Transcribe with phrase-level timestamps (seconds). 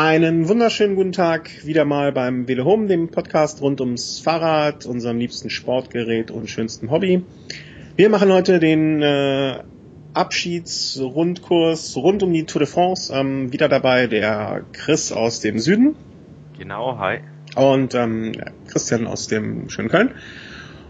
[0.00, 5.18] Einen wunderschönen guten Tag wieder mal beim Velo Home, dem Podcast rund ums Fahrrad, unserem
[5.18, 7.24] liebsten Sportgerät und schönsten Hobby.
[7.96, 9.58] Wir machen heute den äh,
[10.14, 13.12] Abschiedsrundkurs rund um die Tour de France.
[13.12, 15.96] Ähm, wieder dabei der Chris aus dem Süden.
[16.56, 17.18] Genau, hi.
[17.56, 18.34] Und ähm,
[18.68, 20.14] Christian aus dem schönen Köln.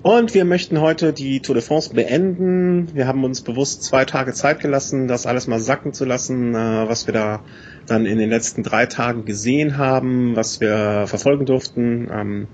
[0.02, 2.94] Und wir möchten heute die Tour de France beenden.
[2.94, 6.88] Wir haben uns bewusst zwei Tage Zeit gelassen, das alles mal sacken zu lassen, äh,
[6.88, 7.40] was wir da
[7.86, 12.08] dann in den letzten drei Tagen gesehen haben, was wir verfolgen durften.
[12.12, 12.48] Ähm,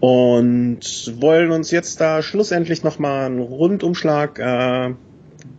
[0.00, 0.80] und
[1.20, 4.94] wollen uns jetzt da schlussendlich nochmal einen Rundumschlag äh,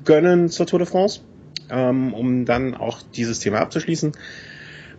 [0.03, 1.21] gönnen zur Tour de France,
[1.69, 4.11] ähm, um dann auch dieses Thema abzuschließen.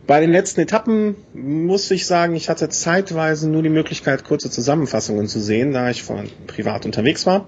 [0.07, 5.29] Bei den letzten Etappen muss ich sagen, ich hatte zeitweise nur die Möglichkeit, kurze Zusammenfassungen
[5.29, 7.47] zu sehen, da ich von privat unterwegs war.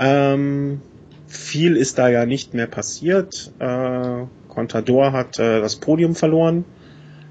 [0.00, 0.80] Ähm,
[1.28, 3.52] viel ist da ja nicht mehr passiert.
[3.60, 6.64] Äh, Contador hat äh, das Podium verloren,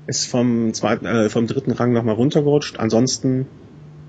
[0.08, 2.80] ist vom zweiten, äh, vom dritten Rang nochmal runtergerutscht.
[2.80, 3.48] Ansonsten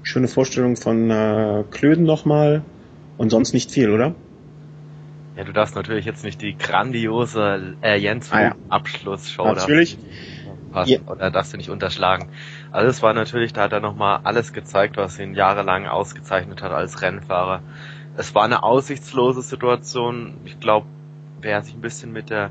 [0.05, 2.63] schöne Vorstellung von äh, Klöden nochmal
[3.17, 4.15] und sonst nicht viel, oder?
[5.37, 8.55] Ja, du darfst natürlich jetzt nicht die grandiose äh, Jens ah, ja.
[8.69, 9.99] Abschlussshow natürlich
[10.75, 11.13] passen ja.
[11.13, 12.29] oder darfst du nicht unterschlagen.
[12.73, 16.73] Also es war natürlich, da hat er nochmal alles gezeigt, was ihn jahrelang ausgezeichnet hat
[16.73, 17.63] als Rennfahrer.
[18.17, 20.35] Es war eine aussichtslose Situation.
[20.45, 20.87] Ich glaube,
[21.41, 22.51] wer sich ein bisschen mit der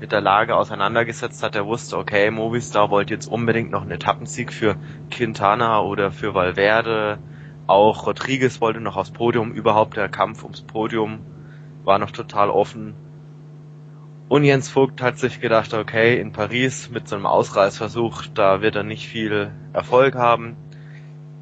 [0.00, 4.50] mit der Lage auseinandergesetzt hat, der wusste, okay, Movistar wollte jetzt unbedingt noch einen Etappensieg
[4.50, 4.76] für
[5.10, 7.18] Quintana oder für Valverde.
[7.66, 9.52] Auch Rodriguez wollte noch aufs Podium.
[9.52, 11.18] Überhaupt der Kampf ums Podium
[11.84, 12.94] war noch total offen.
[14.30, 18.76] Und Jens Vogt hat sich gedacht, okay, in Paris mit so einem Ausreißversuch, da wird
[18.76, 20.56] er nicht viel Erfolg haben.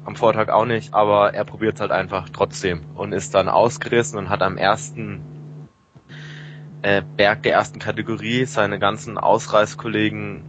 [0.05, 4.17] Am Vortag auch nicht, aber er probiert es halt einfach trotzdem und ist dann ausgerissen
[4.17, 5.21] und hat am ersten
[6.81, 10.41] äh, Berg der ersten Kategorie seine ganzen Ausreißkollegen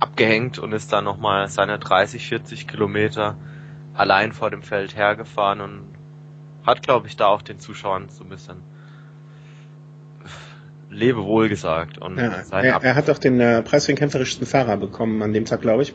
[0.00, 3.36] abgehängt und ist dann nochmal seine 30, 40 Kilometer
[3.92, 5.82] allein vor dem Feld hergefahren und
[6.66, 8.71] hat, glaube ich, da auch den Zuschauern so ein bisschen
[10.92, 11.98] Lebewohl gesagt.
[11.98, 15.32] Und ja, er, er, hat auch den äh, Preis für den kämpferischsten Fahrer bekommen an
[15.32, 15.94] dem Tag, glaube ich.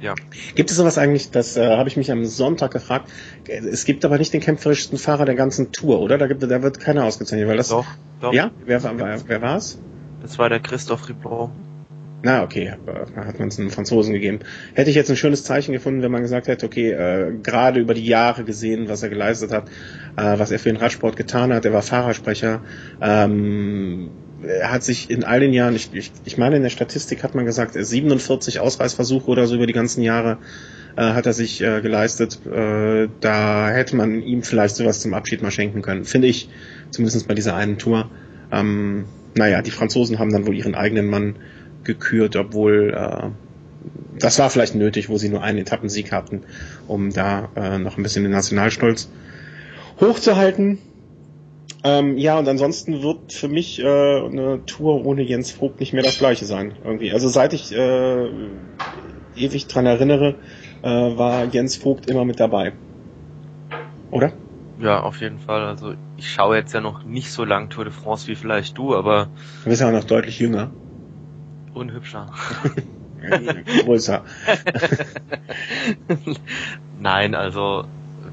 [0.00, 0.14] Ja.
[0.54, 3.10] Gibt es sowas eigentlich, das äh, habe ich mich am Sonntag gefragt,
[3.48, 6.18] es gibt aber nicht den kämpferischsten Fahrer der ganzen Tour, oder?
[6.18, 7.68] Da, gibt, da wird keiner ausgezeichnet, weil das...
[7.68, 7.86] Doch,
[8.20, 8.32] doch.
[8.32, 8.50] Ja?
[8.66, 9.78] Wer, wer, wer war es?
[10.20, 11.52] Das war der Christophe Riblon.
[12.22, 14.40] Na, okay, da hat man es einem Franzosen gegeben.
[14.72, 17.92] Hätte ich jetzt ein schönes Zeichen gefunden, wenn man gesagt hätte, okay, äh, gerade über
[17.92, 19.68] die Jahre gesehen, was er geleistet hat,
[20.16, 22.62] äh, was er für den Radsport getan hat, er war Fahrersprecher,
[23.02, 24.08] ähm,
[24.46, 27.34] er hat sich in all den Jahren, ich, ich, ich meine in der Statistik hat
[27.34, 30.38] man gesagt, 47 Ausreißversuche oder so über die ganzen Jahre
[30.96, 32.38] äh, hat er sich äh, geleistet.
[32.46, 36.48] Äh, da hätte man ihm vielleicht sowas zum Abschied mal schenken können, finde ich,
[36.90, 38.10] zumindest bei dieser einen Tour.
[38.52, 41.36] Ähm, naja, die Franzosen haben dann wohl ihren eigenen Mann
[41.82, 43.30] gekürt, obwohl äh,
[44.18, 46.42] das war vielleicht nötig, wo sie nur einen Etappensieg hatten,
[46.86, 49.10] um da äh, noch ein bisschen den Nationalstolz
[50.00, 50.78] hochzuhalten.
[51.86, 56.02] Ähm, ja, und ansonsten wird für mich äh, eine Tour ohne Jens Vogt nicht mehr
[56.02, 56.72] das gleiche sein.
[56.82, 57.12] Irgendwie.
[57.12, 58.28] Also seit ich äh,
[59.36, 60.34] ewig dran erinnere,
[60.82, 62.72] äh, war Jens Vogt immer mit dabei.
[64.10, 64.32] Oder?
[64.80, 65.62] Ja, auf jeden Fall.
[65.62, 68.96] Also ich schaue jetzt ja noch nicht so lang Tour de France wie vielleicht du,
[68.96, 69.28] aber.
[69.62, 70.70] Du bist ja auch noch deutlich jünger.
[71.74, 72.32] Und hübscher.
[73.84, 74.24] Größer.
[77.00, 77.84] Nein, also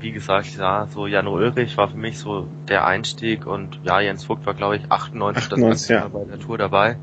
[0.02, 4.26] wie gesagt, ja, so Jan Ulrich war für mich so der Einstieg und ja, Jens
[4.26, 6.08] Vogt war glaube ich 98, 98 das ja.
[6.08, 6.98] bei der Tour dabei.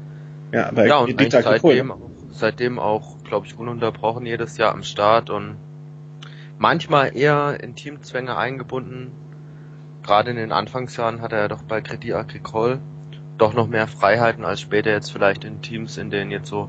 [0.53, 1.99] Ja, aber ja, und seitdem, auch,
[2.31, 5.57] seitdem auch, glaube ich, ununterbrochen jedes Jahr am Start und
[6.59, 9.13] manchmal eher in Teamzwänge eingebunden.
[10.03, 12.79] Gerade in den Anfangsjahren hat er ja doch bei Credit Agricole
[13.37, 16.69] doch noch mehr Freiheiten als später jetzt vielleicht in Teams, in denen jetzt so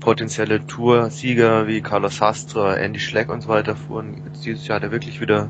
[0.00, 4.22] potenzielle Tour-Sieger wie Carlos Sastre, Andy Schleck und so weiter fuhren.
[4.44, 5.48] Dieses Jahr hat er wirklich wieder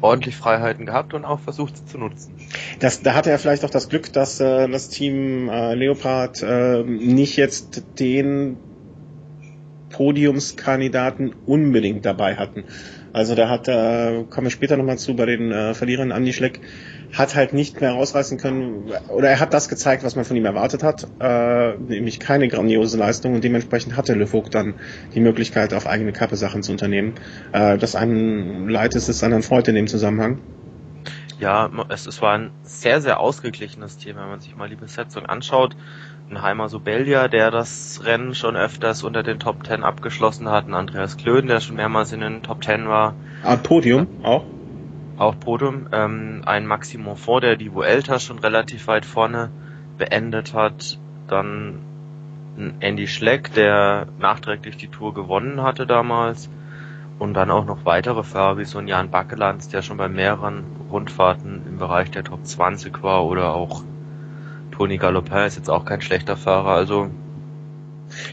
[0.00, 2.34] ordentlich Freiheiten gehabt und auch versucht sie zu nutzen.
[2.80, 6.82] Das, da hatte er vielleicht auch das Glück, dass äh, das Team äh, Leopard äh,
[6.82, 8.56] nicht jetzt den
[9.90, 12.64] Podiumskandidaten unbedingt dabei hatten.
[13.12, 16.60] Also da hat, äh, kommen wir später nochmal zu, bei den äh, Verlierern Andy Schleck
[17.16, 20.46] hat halt nicht mehr rausreißen können, oder er hat das gezeigt, was man von ihm
[20.46, 24.74] erwartet hat, äh, nämlich keine grandiose Leistung und dementsprechend hatte Le Vogt dann
[25.14, 27.14] die Möglichkeit, auf eigene Kappe Sachen zu unternehmen.
[27.52, 30.38] Äh, das einen leid ist, ist anderen Freund in dem Zusammenhang.
[31.38, 35.26] Ja, es, es war ein sehr, sehr ausgeglichenes Team, wenn man sich mal die Besetzung
[35.26, 35.76] anschaut.
[36.30, 40.74] Ein Heimer Sobelja, der das Rennen schon öfters unter den Top Ten abgeschlossen hat, ein
[40.74, 43.16] Andreas Klöden, der schon mehrmals in den Top Ten war.
[43.42, 44.44] Ah, Podium auch?
[45.22, 45.86] Auch Podium.
[45.92, 49.50] Ähm, ein Maximum vor, der die Vuelta schon relativ weit vorne
[49.98, 50.98] beendet hat.
[51.28, 51.80] Dann
[52.56, 56.50] ein Andy Schleck, der nachträglich die Tour gewonnen hatte damals.
[57.18, 60.64] Und dann auch noch weitere Fahrer wie so ein Jan Backelands, der schon bei mehreren
[60.90, 63.84] Rundfahrten im Bereich der Top 20 war oder auch
[64.72, 67.10] Toni Galopin ist jetzt auch kein schlechter Fahrer, also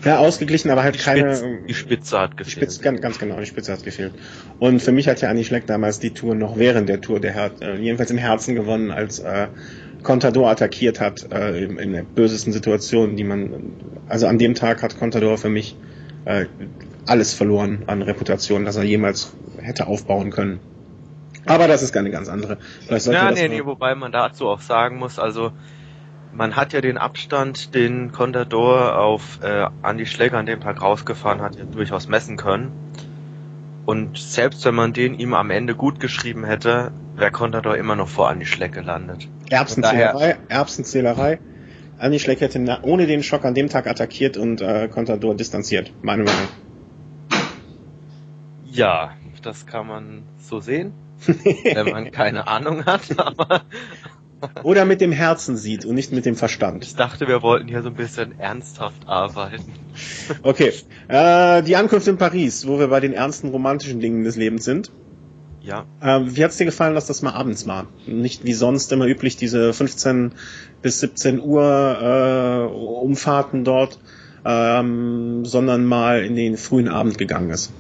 [0.04, 1.36] ja, ausgeglichen, aber halt die keine.
[1.36, 2.54] Spitze, die Spitze hat gefehlt.
[2.54, 4.14] Spitze, ganz, ganz genau, die Spitze hat gefehlt.
[4.60, 7.36] Und für mich hat ja Anni Schleck damals die Tour noch während der Tour, der
[7.36, 9.48] hat äh, jedenfalls im Herzen gewonnen, als äh,
[10.04, 13.74] Contador attackiert hat, äh, in, in der bösesten Situation, die man,
[14.08, 15.76] also an dem Tag hat Contador für mich
[16.26, 16.46] äh,
[17.06, 20.60] alles verloren an Reputation, dass er jemals hätte aufbauen können.
[21.46, 22.58] Aber das ist eine ganz andere.
[22.90, 25.52] Ja, nee, nee, wobei man dazu auch sagen muss, also
[26.34, 31.42] man hat ja den Abstand, den Contador auf äh, Andy Schläger an dem Tag rausgefahren
[31.42, 32.72] hat, ja durchaus messen können.
[33.86, 38.08] Und selbst wenn man den ihm am Ende gut geschrieben hätte, wäre Contador immer noch
[38.08, 39.28] vor Andy Schleck gelandet.
[39.50, 41.40] Erbsenzählerei, Erbsenzählerei.
[42.00, 46.24] Anni Schleck hätte ohne den Schock an dem Tag attackiert und äh, Contador distanziert, meine
[46.24, 46.48] Meinung.
[48.72, 49.12] Ja,
[49.42, 50.94] das kann man so sehen,
[51.26, 53.64] wenn man keine Ahnung hat, aber
[54.64, 56.84] Oder mit dem Herzen sieht und nicht mit dem Verstand.
[56.84, 59.74] ich dachte, wir wollten hier so ein bisschen ernsthaft arbeiten.
[60.44, 60.74] Okay,
[61.08, 64.92] äh, die Ankunft in Paris, wo wir bei den ernsten romantischen Dingen des Lebens sind.
[65.62, 67.88] Ja, Äh, wie hat's dir gefallen, dass das mal abends war?
[68.08, 70.32] Nicht wie sonst immer üblich diese 15
[70.82, 71.62] bis 17 Uhr
[72.02, 74.00] äh, Umfahrten dort,
[74.46, 77.74] ähm, sondern mal in den frühen Abend gegangen ist.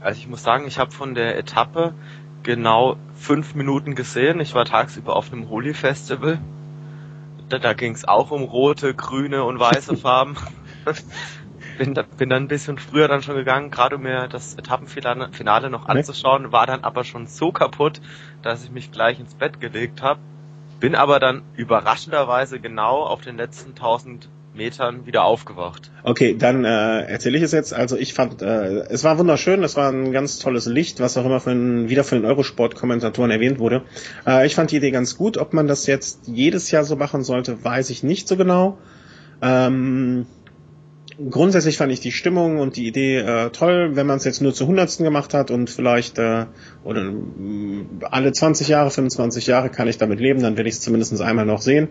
[0.00, 1.94] Also ich muss sagen, ich habe von der Etappe
[2.42, 4.38] genau fünf Minuten gesehen.
[4.40, 6.38] Ich war tagsüber auf einem Holi-Festival.
[7.48, 10.36] Da, da ging es auch um rote, grüne und weiße Farben.
[11.78, 15.30] bin, da, bin dann ein bisschen früher dann schon gegangen, gerade um mir das Etappenfinale
[15.32, 18.00] Finale noch anzuschauen, war dann aber schon so kaputt,
[18.42, 20.20] dass ich mich gleich ins Bett gelegt habe.
[20.78, 25.90] Bin aber dann überraschenderweise genau auf den letzten 1000 Metern wieder aufgewacht.
[26.02, 27.74] Okay, dann äh, erzähle ich es jetzt.
[27.74, 31.24] Also ich fand, äh, es war wunderschön, es war ein ganz tolles Licht, was auch
[31.24, 33.82] immer von, wieder von den Eurosport-Kommentatoren erwähnt wurde.
[34.26, 35.36] Äh, ich fand die Idee ganz gut.
[35.38, 38.78] Ob man das jetzt jedes Jahr so machen sollte, weiß ich nicht so genau.
[39.42, 40.26] Ähm,
[41.30, 44.52] grundsätzlich fand ich die Stimmung und die Idee äh, toll, wenn man es jetzt nur
[44.52, 46.46] zu Hundertsten gemacht hat und vielleicht äh,
[46.82, 50.80] oder mh, alle 20 Jahre, 25 Jahre kann ich damit leben, dann werde ich es
[50.80, 51.88] zumindest einmal noch sehen.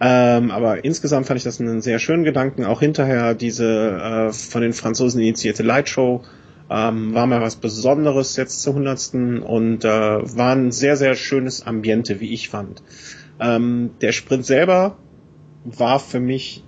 [0.00, 2.64] Ähm, aber insgesamt fand ich das einen sehr schönen Gedanken.
[2.64, 6.22] Auch hinterher diese äh, von den Franzosen initiierte Lightshow
[6.70, 11.66] ähm, war mal was Besonderes jetzt zu Hundertsten und äh, war ein sehr, sehr schönes
[11.66, 12.82] Ambiente, wie ich fand.
[13.40, 14.96] Ähm, der Sprint selber
[15.64, 16.62] war für mich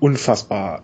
[0.00, 0.82] unfassbar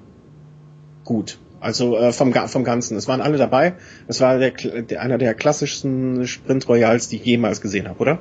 [1.09, 1.39] gut.
[1.61, 2.97] Also äh, vom, vom Ganzen.
[2.97, 3.75] Es waren alle dabei.
[4.07, 8.19] Es war der, der, einer der klassischsten Sprint Royals, die ich jemals gesehen habe, oder?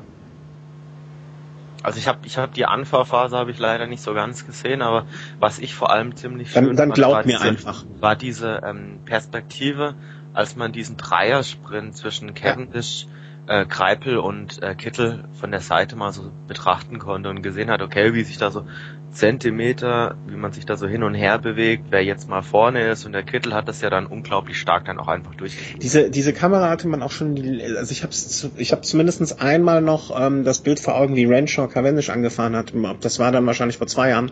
[1.83, 5.05] Also ich habe ich hab die Anfahrphase habe ich leider nicht so ganz gesehen, aber
[5.39, 7.85] was ich vor allem ziemlich Dann, schön dann fand, glaub war mir diese, einfach.
[7.99, 9.95] war diese ähm, Perspektive,
[10.33, 13.05] als man diesen Dreiersprint zwischen Cavendish,
[13.47, 17.81] äh, Greipel und äh, Kittel von der Seite mal so betrachten konnte und gesehen hat,
[17.81, 18.65] okay, wie sich da so
[19.11, 23.05] Zentimeter, wie man sich da so hin und her bewegt, wer jetzt mal vorne ist
[23.05, 25.81] und der Kittel hat das ja dann unglaublich stark dann auch einfach durchgeführt.
[25.81, 27.35] Diese, diese Kamera hatte man auch schon,
[27.77, 28.13] also ich habe
[28.57, 32.73] ich hab zumindest einmal noch ähm, das Bild vor Augen, wie Renshaw Cavendish angefahren hat.
[33.01, 34.31] Das war dann wahrscheinlich vor zwei Jahren.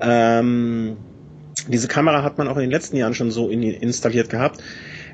[0.00, 0.96] Ähm,
[1.68, 4.60] diese Kamera hat man auch in den letzten Jahren schon so in, installiert gehabt.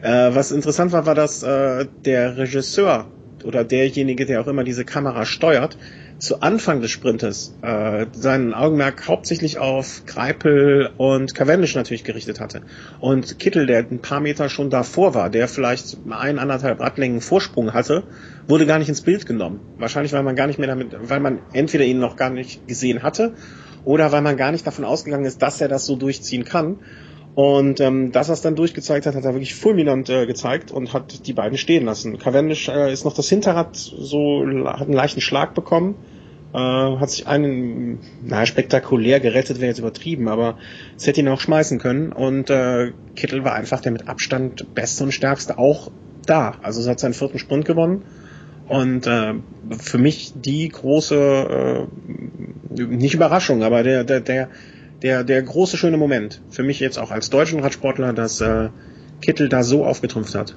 [0.03, 3.07] Äh, was interessant war, war, dass äh, der Regisseur
[3.47, 5.77] oder derjenige, der auch immer diese Kamera steuert,
[6.19, 12.63] zu Anfang des Sprintes äh, seinen Augenmerk hauptsächlich auf Greipel und Cavendish natürlich gerichtet hatte.
[13.01, 17.75] Und Kittel, der ein paar Meter schon davor war, der vielleicht ein, anderthalb Radlängen Vorsprung
[17.75, 18.05] hatte,
[18.49, 19.61] wurde gar nicht ins Bild genommen.
[19.79, 23.03] Wahrscheinlich, weil man gar nicht mehr damit, weil man entweder ihn noch gar nicht gesehen
[23.03, 23.35] hatte
[23.85, 26.79] oder weil man gar nicht davon ausgegangen ist, dass er das so durchziehen kann.
[27.37, 30.95] Und ähm, dass er es dann durchgezeigt hat, hat er wirklich fulminant äh, gezeigt und
[30.95, 32.17] hat die beiden stehen lassen.
[32.19, 35.97] Cavendish äh, ist noch das Hinterrad so, hat einen leichten Schlag bekommen,
[36.55, 40.57] äh, hat sich einen, naja, spektakulär gerettet, wäre jetzt übertrieben, aber
[40.97, 42.11] es hätte ihn auch schmeißen können.
[42.11, 45.91] Und äh, Kittel war einfach der mit Abstand beste und stärkste auch
[46.25, 46.55] da.
[46.63, 48.05] Also er hat seinen vierten Sprint gewonnen.
[48.67, 49.35] Und äh,
[49.79, 51.87] für mich die große,
[52.75, 54.49] äh, nicht Überraschung, aber der, der, der,
[55.07, 56.41] der, der große schöne Moment.
[56.51, 58.71] Für mich jetzt auch als deutschen Radsportler, dass äh,
[59.23, 60.57] Kittel da so aufgetrumpft hat.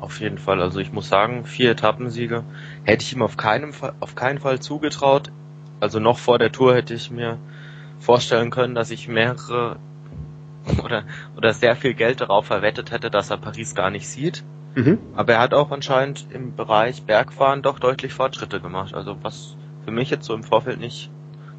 [0.00, 0.60] Auf jeden Fall.
[0.60, 2.42] Also ich muss sagen, vier Etappensiege
[2.82, 5.30] hätte ich ihm auf keinen Fall, auf keinen Fall zugetraut.
[5.78, 7.38] Also noch vor der Tour hätte ich mir
[8.00, 9.76] vorstellen können, dass ich mehrere
[10.82, 11.04] oder,
[11.36, 14.42] oder sehr viel Geld darauf verwettet hätte, dass er Paris gar nicht sieht.
[14.74, 14.98] Mhm.
[15.14, 18.94] Aber er hat auch anscheinend im Bereich Bergfahren doch deutlich Fortschritte gemacht.
[18.94, 19.54] Also was
[19.84, 21.08] für mich jetzt so im Vorfeld nicht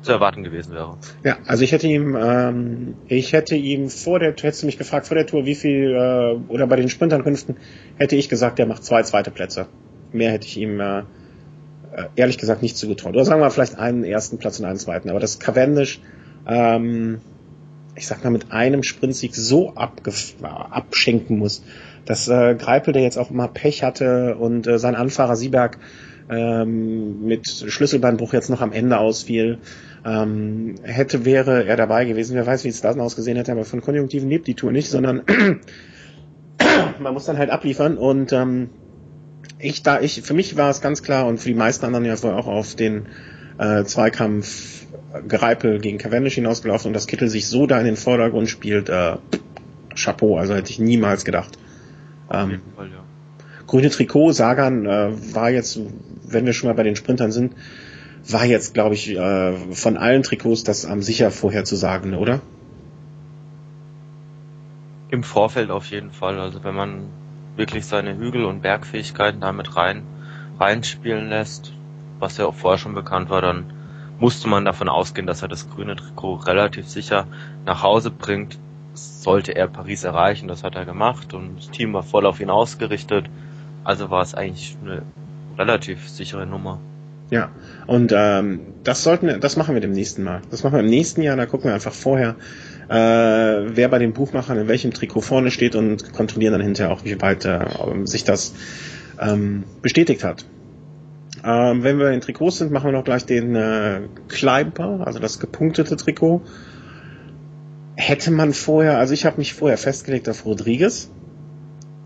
[0.01, 0.97] zu erwarten gewesen wäre.
[1.23, 5.07] Ja, also ich hätte ihm, ähm, ich hätte ihm vor der, hättest du mich gefragt
[5.07, 7.57] vor der Tour, wie viel, äh, oder bei den Sprintankünften,
[7.97, 9.67] hätte ich gesagt, der macht zwei zweite Plätze.
[10.11, 13.13] Mehr hätte ich ihm, äh, äh, ehrlich gesagt nicht zugetraut.
[13.15, 15.09] Oder sagen wir vielleicht einen ersten Platz und einen zweiten.
[15.09, 15.99] Aber das Cavendish,
[16.47, 17.19] ähm,
[17.95, 21.63] ich sag mal, mit einem Sprintsieg so abschenken muss,
[22.05, 25.77] dass äh, Greipel, der jetzt auch immer Pech hatte und äh, sein Anfahrer Sieberg
[26.29, 29.57] ähm, mit Schlüsselbeinbruch jetzt noch am Ende ausfiel,
[30.05, 32.35] ähm, hätte, wäre er dabei gewesen.
[32.35, 35.23] Wer weiß, wie es dann ausgesehen hätte, aber von Konjunktiven lebt die Tour nicht, sondern
[36.99, 38.69] man muss dann halt abliefern und ähm,
[39.57, 42.15] ich da ich für mich war es ganz klar und für die meisten anderen ja
[42.15, 43.07] auch auf den
[43.57, 44.79] äh, Zweikampf
[45.27, 49.17] Greipel gegen Cavendish hinausgelaufen und dass Kittel sich so da in den Vordergrund spielt, äh,
[49.95, 51.57] Chapeau, also hätte ich niemals gedacht.
[52.31, 53.03] Ähm, Fall, ja.
[53.65, 55.79] Grüne Trikot, Sagan äh, war jetzt,
[56.31, 57.53] wenn wir schon mal bei den Sprintern sind,
[58.27, 62.41] war jetzt, glaube ich, äh, von allen Trikots das am sicher vorherzusagende, oder?
[65.09, 66.39] Im Vorfeld auf jeden Fall.
[66.39, 67.05] Also wenn man
[67.55, 70.03] wirklich seine Hügel- und Bergfähigkeiten damit rein
[70.59, 71.73] reinspielen lässt,
[72.19, 73.73] was ja auch vorher schon bekannt war, dann
[74.19, 77.27] musste man davon ausgehen, dass er das grüne Trikot relativ sicher
[77.65, 78.59] nach Hause bringt.
[78.93, 82.49] Sollte er Paris erreichen, das hat er gemacht und das Team war voll auf ihn
[82.49, 83.29] ausgerichtet.
[83.85, 85.03] Also war es eigentlich eine
[85.59, 86.79] relativ sichere Nummer.
[87.29, 87.51] Ja,
[87.85, 90.41] und ähm, das sollten wir, das machen wir dem nächsten Mal.
[90.49, 92.35] Das machen wir im nächsten Jahr, da gucken wir einfach vorher,
[92.89, 97.03] äh, wer bei den Buchmachern in welchem Trikot vorne steht und kontrollieren dann hinterher auch,
[97.03, 97.59] wie weit äh,
[98.05, 98.55] sich das
[99.21, 100.45] ähm, bestätigt hat.
[101.43, 105.39] Ähm, wenn wir in Trikots sind, machen wir noch gleich den äh, Climber, also das
[105.39, 106.41] gepunktete Trikot.
[107.95, 111.11] Hätte man vorher, also ich habe mich vorher festgelegt auf Rodriguez,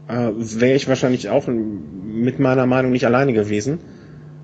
[0.08, 3.80] äh, wäre ich wahrscheinlich auch mit meiner Meinung nicht alleine gewesen.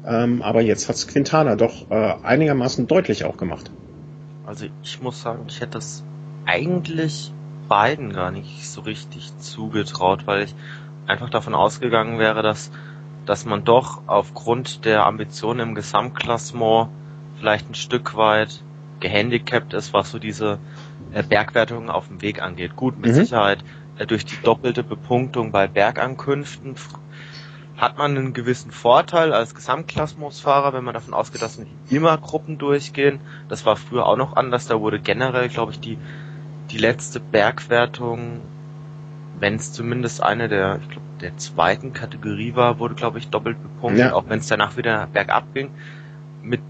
[0.06, 3.70] Ähm, aber jetzt hat's Quintana doch äh, einigermaßen deutlich auch gemacht.
[4.46, 6.04] Also ich muss sagen, ich hätte es
[6.46, 7.32] eigentlich
[7.68, 10.56] beiden gar nicht so richtig zugetraut, weil ich
[11.06, 12.72] einfach davon ausgegangen wäre, dass
[13.30, 16.90] dass man doch aufgrund der Ambitionen im Gesamtklassement
[17.38, 18.64] vielleicht ein Stück weit
[19.00, 20.58] gehandicapt ist, was so diese
[21.14, 22.76] äh, Bergwertungen auf dem Weg angeht.
[22.76, 23.16] Gut, mit mhm.
[23.16, 23.64] Sicherheit
[24.08, 26.76] durch die doppelte Bepunktung bei Bergankünften
[27.78, 32.58] hat man einen gewissen Vorteil als Gesamtklassementsfahrer, wenn man davon ausgeht, dass nicht immer Gruppen
[32.58, 33.22] durchgehen.
[33.48, 34.68] Das war früher auch noch anders.
[34.68, 35.98] Da wurde generell, glaube ich, die,
[36.72, 38.42] die letzte Bergwertung
[39.40, 43.62] wenn es zumindest eine der, ich glaube, der zweiten Kategorie war, wurde, glaube ich, doppelt
[43.62, 44.14] bepunktet, ja.
[44.14, 45.70] auch wenn es danach wieder bergab ging.
[46.42, 46.62] Mit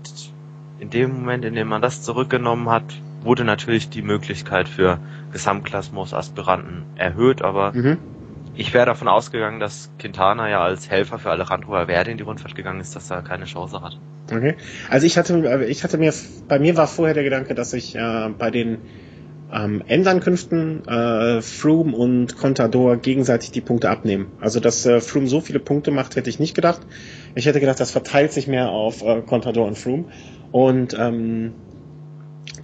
[0.80, 2.84] in dem Moment, in dem man das zurückgenommen hat,
[3.22, 5.00] wurde natürlich die Möglichkeit für
[5.32, 7.98] Gesamtklassmus-Aspiranten erhöht, aber mhm.
[8.56, 12.56] ich wäre davon ausgegangen, dass Quintana ja als Helfer für Alejandro Valverde in die Rundfahrt
[12.56, 14.00] gegangen ist, dass er keine Chance hat.
[14.32, 14.56] Okay.
[14.90, 16.14] Also ich hatte, ich hatte mir,
[16.48, 18.80] bei mir war vorher der Gedanke, dass ich äh, bei den
[19.52, 24.28] ähm, Endankünften äh, Froome und Contador gegenseitig die Punkte abnehmen.
[24.40, 26.82] Also dass äh, Froome so viele Punkte macht, hätte ich nicht gedacht.
[27.36, 30.06] Ich hätte gedacht, das verteilt sich mehr auf äh, Contador und Froome
[30.52, 31.54] und ähm,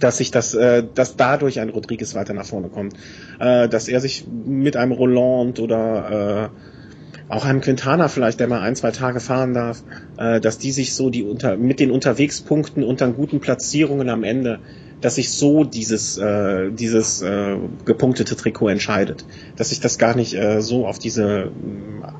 [0.00, 2.94] dass sich das, äh, dass dadurch ein Rodriguez weiter nach vorne kommt,
[3.38, 8.60] äh, dass er sich mit einem Roland oder äh, auch einem Quintana vielleicht, der mal
[8.60, 9.82] ein, zwei Tage fahren darf,
[10.16, 14.22] äh, dass die sich so die unter mit den Unterwegspunkten und dann guten Platzierungen am
[14.22, 14.60] Ende
[15.06, 19.24] dass sich so dieses, äh, dieses äh, gepunktete Trikot entscheidet.
[19.54, 21.50] Dass sich das gar nicht äh, so auf diese äh,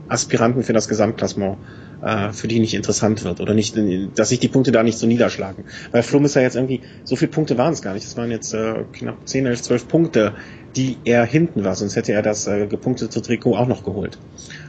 [0.07, 1.59] Aspiranten für das Gesamtklassement
[2.01, 3.77] äh, für die nicht interessant wird oder nicht,
[4.15, 5.65] dass sich die Punkte da nicht so niederschlagen.
[5.91, 8.07] Weil Flum ist ja jetzt irgendwie, so viele Punkte waren es gar nicht.
[8.07, 10.35] Das waren jetzt äh, knapp 10, 11, 12 Punkte,
[10.77, 14.17] die er hinten war, sonst hätte er das äh, gepunktete Trikot auch noch geholt.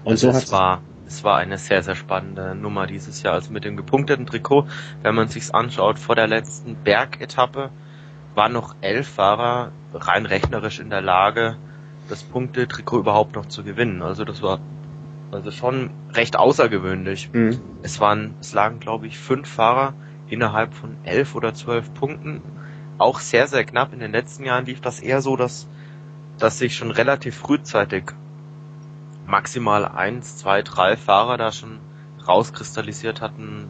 [0.03, 3.35] Und also so hat war es war eine sehr, sehr spannende Nummer dieses Jahr.
[3.35, 4.65] Also mit dem gepunkteten Trikot,
[5.03, 7.69] wenn man sich's anschaut, vor der letzten Bergetappe
[8.37, 11.57] waren noch elf Fahrer rein rechnerisch in der Lage,
[12.07, 14.03] das Punktetrikot überhaupt noch zu gewinnen.
[14.03, 14.59] Also das war
[15.31, 17.31] also schon recht außergewöhnlich.
[17.33, 17.59] Mhm.
[17.81, 19.93] Es waren, es lagen glaube ich fünf Fahrer
[20.29, 22.41] innerhalb von elf oder zwölf Punkten.
[22.99, 23.91] Auch sehr, sehr knapp.
[23.91, 25.67] In den letzten Jahren lief das eher so, dass,
[26.37, 28.03] dass sich schon relativ frühzeitig
[29.25, 31.79] maximal eins, zwei, drei Fahrer da schon
[32.27, 33.67] rauskristallisiert hatten,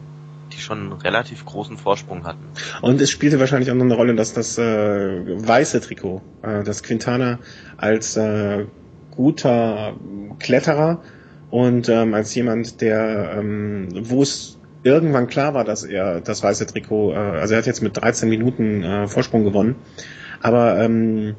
[0.58, 2.44] die schon einen relativ großen Vorsprung hatten.
[2.82, 6.82] Und es spielte wahrscheinlich auch noch eine Rolle, dass das äh, weiße Trikot, äh, das
[6.82, 7.38] Quintana
[7.76, 8.66] als äh,
[9.12, 9.94] guter
[10.38, 11.02] Kletterer
[11.50, 16.66] und ähm, als jemand, der, ähm, wo es irgendwann klar war, dass er das weiße
[16.66, 19.76] Trikot, äh, also er hat jetzt mit 13 Minuten äh, Vorsprung gewonnen,
[20.40, 21.36] aber ähm,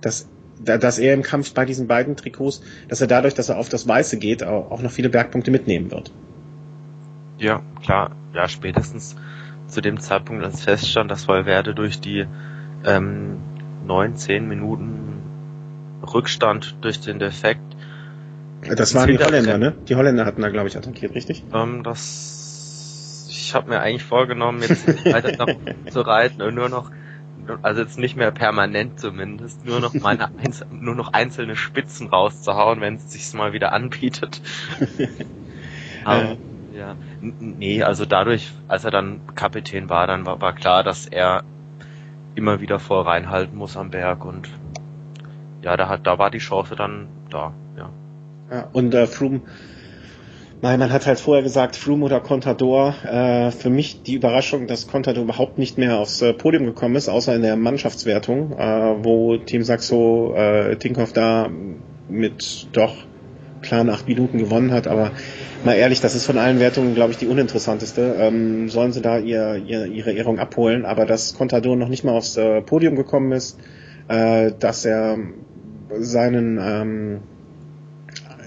[0.00, 3.68] dass dass er im Kampf bei diesen beiden Trikots, dass er dadurch, dass er auf
[3.68, 6.10] das Weiße geht, auch noch viele Bergpunkte mitnehmen wird.
[7.38, 8.10] Ja, klar.
[8.34, 9.16] Ja, spätestens
[9.68, 12.26] zu dem Zeitpunkt, als feststand, dass Valverde durch die
[12.84, 13.38] ähm,
[13.86, 15.22] 19 Minuten
[16.02, 17.60] Rückstand durch den Defekt.
[18.62, 19.74] Das waren die Holländer, ne?
[19.88, 21.44] Die Holländer hatten da, glaube ich, attackiert, richtig?
[21.52, 25.54] Ähm, das, ich habe mir eigentlich vorgenommen, jetzt weiter noch
[25.90, 26.90] zu reiten und nur noch,
[27.62, 30.30] also jetzt nicht mehr permanent zumindest, nur noch meine
[30.70, 34.40] nur noch einzelne Spitzen rauszuhauen, wenn es sich mal wieder anbietet.
[36.04, 36.36] Aber,
[36.76, 41.42] ja, nee, also dadurch, als er dann Kapitän war, dann war, war klar, dass er
[42.34, 44.48] immer wieder vor reinhalten muss am Berg und
[45.62, 47.90] ja, da hat, da war die Chance dann da, ja.
[48.50, 49.40] ja und äh, Froome,
[50.60, 52.94] nein, man hat halt vorher gesagt, Froome oder Contador.
[53.04, 57.08] Äh, für mich die Überraschung, dass Contador überhaupt nicht mehr aufs äh, Podium gekommen ist,
[57.08, 61.48] außer in der Mannschaftswertung, äh, wo Team Saxo äh, Tinkoff da
[62.08, 62.94] mit doch
[63.66, 65.12] klaren acht Minuten gewonnen hat, aber
[65.64, 68.16] mal ehrlich, das ist von allen Wertungen, glaube ich, die uninteressanteste.
[68.18, 72.12] Ähm, sollen sie da ihr, ihr, ihre Ehrung abholen, aber dass Contador noch nicht mal
[72.12, 73.58] aufs äh, Podium gekommen ist,
[74.08, 75.18] äh, dass er
[75.98, 77.20] seinen, ähm,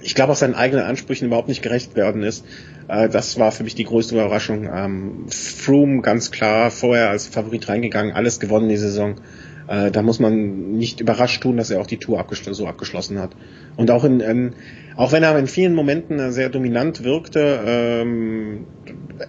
[0.02, 2.44] ich glaube auch seinen eigenen Ansprüchen überhaupt nicht gerecht werden ist.
[2.88, 4.68] Äh, das war für mich die größte Überraschung.
[4.72, 9.16] Ähm, Froome ganz klar vorher als Favorit reingegangen, alles gewonnen die Saison.
[9.70, 13.20] Äh, da muss man nicht überrascht tun, dass er auch die Tour abgeschl so abgeschlossen
[13.20, 13.30] hat.
[13.76, 14.54] Und auch in, in,
[14.96, 18.66] auch wenn er in vielen Momenten sehr dominant wirkte, ähm,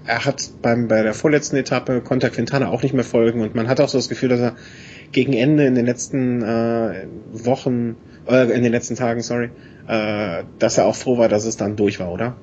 [0.04, 3.68] er hat beim, bei der vorletzten Etappe konnte Quintana auch nicht mehr folgen und man
[3.68, 4.56] hat auch so das Gefühl, dass er
[5.12, 9.52] gegen Ende in den letzten äh, Wochen, äh, in den letzten Tagen, sorry,
[9.88, 12.36] äh, dass er auch froh war, dass es dann durch war, oder?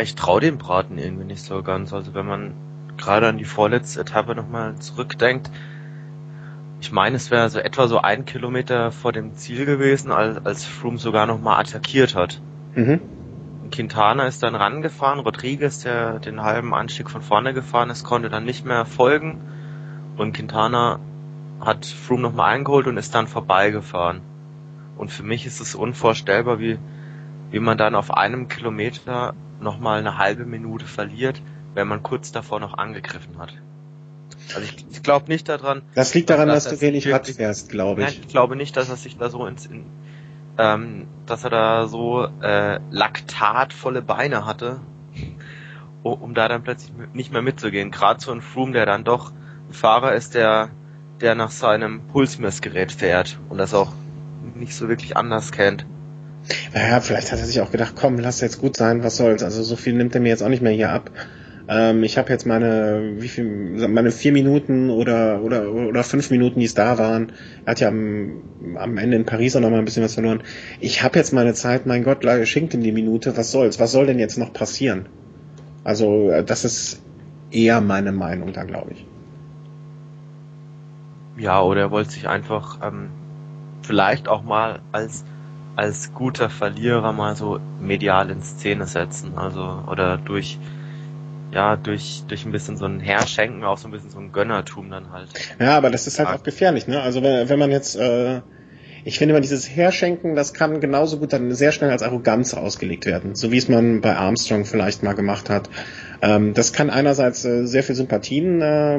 [0.00, 1.92] Ich traue dem Braten irgendwie nicht so ganz.
[1.92, 2.63] Also wenn man
[2.96, 5.50] gerade an die vorletzte Etappe nochmal zurückdenkt,
[6.80, 10.64] ich meine, es wäre so etwa so ein Kilometer vor dem Ziel gewesen, als, als
[10.66, 12.42] Froome sogar nochmal attackiert hat.
[12.74, 13.00] Mhm.
[13.70, 18.44] Quintana ist dann rangefahren, Rodriguez, der den halben Anstieg von vorne gefahren ist, konnte dann
[18.44, 19.40] nicht mehr folgen
[20.16, 20.98] und Quintana
[21.60, 24.20] hat Froome nochmal eingeholt und ist dann vorbeigefahren.
[24.96, 26.78] Und für mich ist es unvorstellbar, wie,
[27.50, 31.40] wie man dann auf einem Kilometer nochmal eine halbe Minute verliert,
[31.74, 33.52] wenn man kurz davor noch angegriffen hat.
[34.54, 35.82] Also ich, ich glaube nicht daran.
[35.94, 38.06] Das liegt daran, dass, dass du wenig Rad fährst, glaube ich.
[38.06, 39.86] Nein, ich glaube nicht, dass er sich da so ins, in,
[40.58, 44.80] ähm, dass er da so äh, laktatvolle Beine hatte,
[46.02, 47.90] um da dann plötzlich nicht mehr mitzugehen.
[47.90, 49.32] Gerade so ein Froome, der dann doch
[49.70, 50.70] Fahrer ist, der,
[51.20, 53.92] der nach seinem Pulsmessgerät fährt und das auch
[54.54, 55.86] nicht so wirklich anders kennt.
[56.74, 59.42] Naja, vielleicht hat er sich auch gedacht, komm, lass jetzt gut sein, was soll's.
[59.42, 61.10] Also so viel nimmt er mir jetzt auch nicht mehr hier ab.
[61.66, 66.60] Ähm, ich habe jetzt meine, wie viel, meine vier Minuten oder oder oder fünf Minuten,
[66.60, 67.32] die es da waren.
[67.64, 68.42] Er hat ja am,
[68.76, 70.42] am Ende in Paris auch noch mal ein bisschen was verloren.
[70.80, 73.36] Ich habe jetzt meine Zeit, mein Gott, schenkt ihm die Minute.
[73.36, 73.80] Was soll's?
[73.80, 75.06] Was soll denn jetzt noch passieren?
[75.84, 77.02] Also äh, das ist
[77.50, 79.06] eher meine Meinung da, glaube ich.
[81.36, 83.08] Ja, oder er wollte sich einfach ähm,
[83.82, 85.24] vielleicht auch mal als
[85.76, 90.58] als guter Verlierer mal so medial in Szene setzen, also oder durch
[91.54, 94.90] ja durch durch ein bisschen so ein Herschenken auch so ein bisschen so ein Gönnertum
[94.90, 95.28] dann halt.
[95.58, 97.00] Ja, aber das ist halt auch gefährlich, ne?
[97.00, 98.40] Also wenn, wenn man jetzt äh,
[99.06, 103.04] ich finde immer dieses Herschenken, das kann genauso gut dann sehr schnell als Arroganz ausgelegt
[103.04, 105.68] werden, so wie es man bei Armstrong vielleicht mal gemacht hat.
[106.22, 108.98] Ähm, das kann einerseits äh, sehr viel Sympathien äh,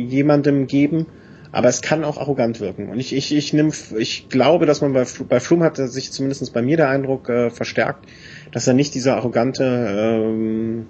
[0.00, 1.06] jemandem geben,
[1.50, 2.90] aber es kann auch arrogant wirken.
[2.90, 6.52] Und ich, ich, ich, nehm, ich glaube, dass man bei, bei Froome hat sich zumindest
[6.52, 8.06] bei mir der Eindruck äh, verstärkt,
[8.52, 10.86] dass er nicht dieser arrogante ähm,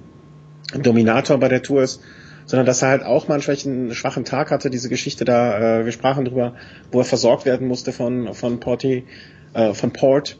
[0.74, 2.02] Dominator bei der Tour ist,
[2.46, 5.92] sondern dass er halt auch manchmal einen schwachen Tag hatte, diese Geschichte da, äh, wir
[5.92, 6.54] sprachen drüber,
[6.90, 9.06] wo er versorgt werden musste von, von Porty,
[9.54, 10.38] äh, von Port.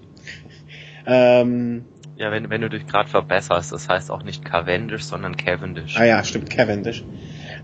[1.06, 1.84] ähm,
[2.16, 5.96] ja, wenn, wenn du dich gerade verbesserst, das heißt auch nicht Cavendish, sondern Cavendish.
[5.96, 7.04] Ah ja, stimmt, Cavendish.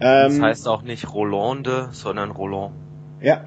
[0.01, 2.75] Ähm, das heißt auch nicht Rolande, sondern Roland.
[3.21, 3.45] Ja.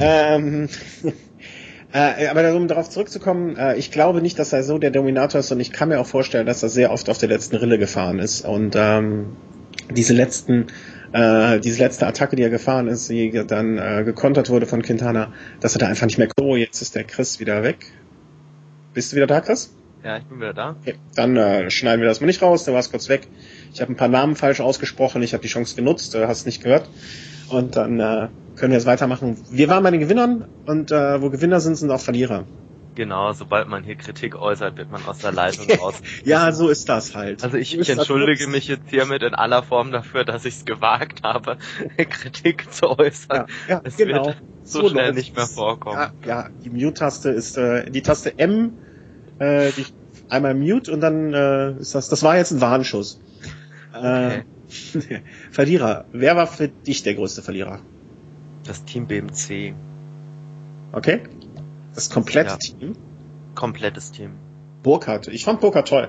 [0.00, 0.68] ähm,
[1.92, 5.50] äh, aber um darauf zurückzukommen, äh, ich glaube nicht, dass er so der Dominator ist
[5.52, 8.18] und ich kann mir auch vorstellen, dass er sehr oft auf der letzten Rille gefahren
[8.18, 9.36] ist und ähm,
[9.90, 10.66] diese letzten
[11.12, 15.32] äh, diese letzte Attacke, die er gefahren ist, die dann äh, gekontert wurde von Quintana,
[15.60, 17.86] dass er da einfach nicht mehr, oh, jetzt ist der Chris wieder weg.
[18.94, 19.74] Bist du wieder da, Chris?
[20.04, 20.76] Ja, ich bin wieder da.
[20.80, 23.26] Okay, dann äh, schneiden wir das mal nicht raus, du warst kurz weg.
[23.72, 26.62] Ich habe ein paar Namen falsch ausgesprochen, ich habe die Chance genutzt, äh, hast nicht
[26.62, 26.88] gehört.
[27.48, 29.36] Und dann äh, können wir jetzt weitermachen.
[29.50, 32.44] Wir waren bei den Gewinnern und äh, wo Gewinner sind, sind auch Verlierer.
[32.94, 35.94] Genau, sobald man hier Kritik äußert, wird man aus der Leitung raus.
[36.24, 37.42] ja, so ist das halt.
[37.42, 41.22] Also ich, ich entschuldige mich jetzt hiermit in aller Form dafür, dass ich es gewagt
[41.22, 41.56] habe,
[41.96, 43.46] Kritik zu äußern.
[43.68, 44.26] Ja, ja genau.
[44.26, 45.16] Wird so, so schnell läuft's.
[45.16, 45.96] nicht mehr vorkommen.
[45.96, 48.74] Ja, ja die Mute-Taste ist äh, die Taste M,
[49.38, 49.86] äh, die
[50.28, 53.20] einmal Mute und dann äh, ist das, das war jetzt ein Warnschuss.
[53.92, 54.38] Okay.
[54.38, 54.42] Äh,
[55.50, 56.04] Verlierer.
[56.12, 57.80] Wer war für dich der größte Verlierer?
[58.64, 59.74] Das Team BMC.
[60.92, 61.22] Okay.
[61.94, 62.56] Das komplette ja.
[62.56, 62.96] Team?
[63.54, 64.32] Komplettes Team.
[64.82, 65.28] Burkhardt.
[65.28, 66.08] Ich fand Burkhardt toll.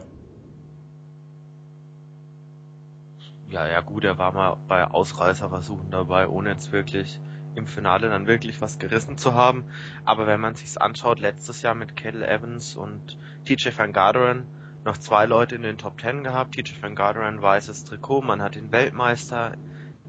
[3.48, 7.20] Ja, ja gut, er war mal bei Ausreißerversuchen dabei, ohne jetzt wirklich
[7.54, 9.66] im Finale dann wirklich was gerissen zu haben.
[10.06, 14.46] Aber wenn man sich's anschaut, letztes Jahr mit Kettle Evans und TJ Van Garderen
[14.84, 16.56] noch zwei Leute in den Top Ten gehabt.
[16.56, 19.54] TJ Van Garderen weißes Trikot, man hat den Weltmeister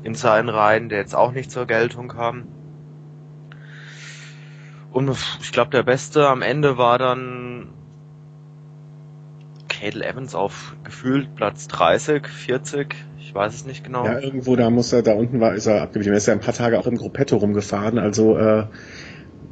[0.03, 2.45] in seinen Reihen, der jetzt auch nicht zur Geltung kam.
[4.93, 7.69] Und ich glaube, der Beste am Ende war dann
[9.69, 12.95] Cadel Evans auf gefühlt Platz 30, 40.
[13.19, 14.05] Ich weiß es nicht genau.
[14.05, 16.13] Ja, irgendwo da muss er, da unten war, ist er abgeblieben.
[16.13, 17.99] Er ist ja ein paar Tage auch im Gruppetto rumgefahren.
[17.99, 18.67] Also äh,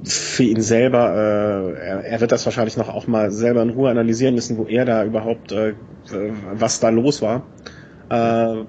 [0.04, 3.90] für ihn selber, äh, er, er wird das wahrscheinlich noch auch mal selber in Ruhe
[3.90, 5.74] analysieren müssen, wo er da überhaupt, äh,
[6.52, 7.42] was da los war.
[8.08, 8.64] Äh,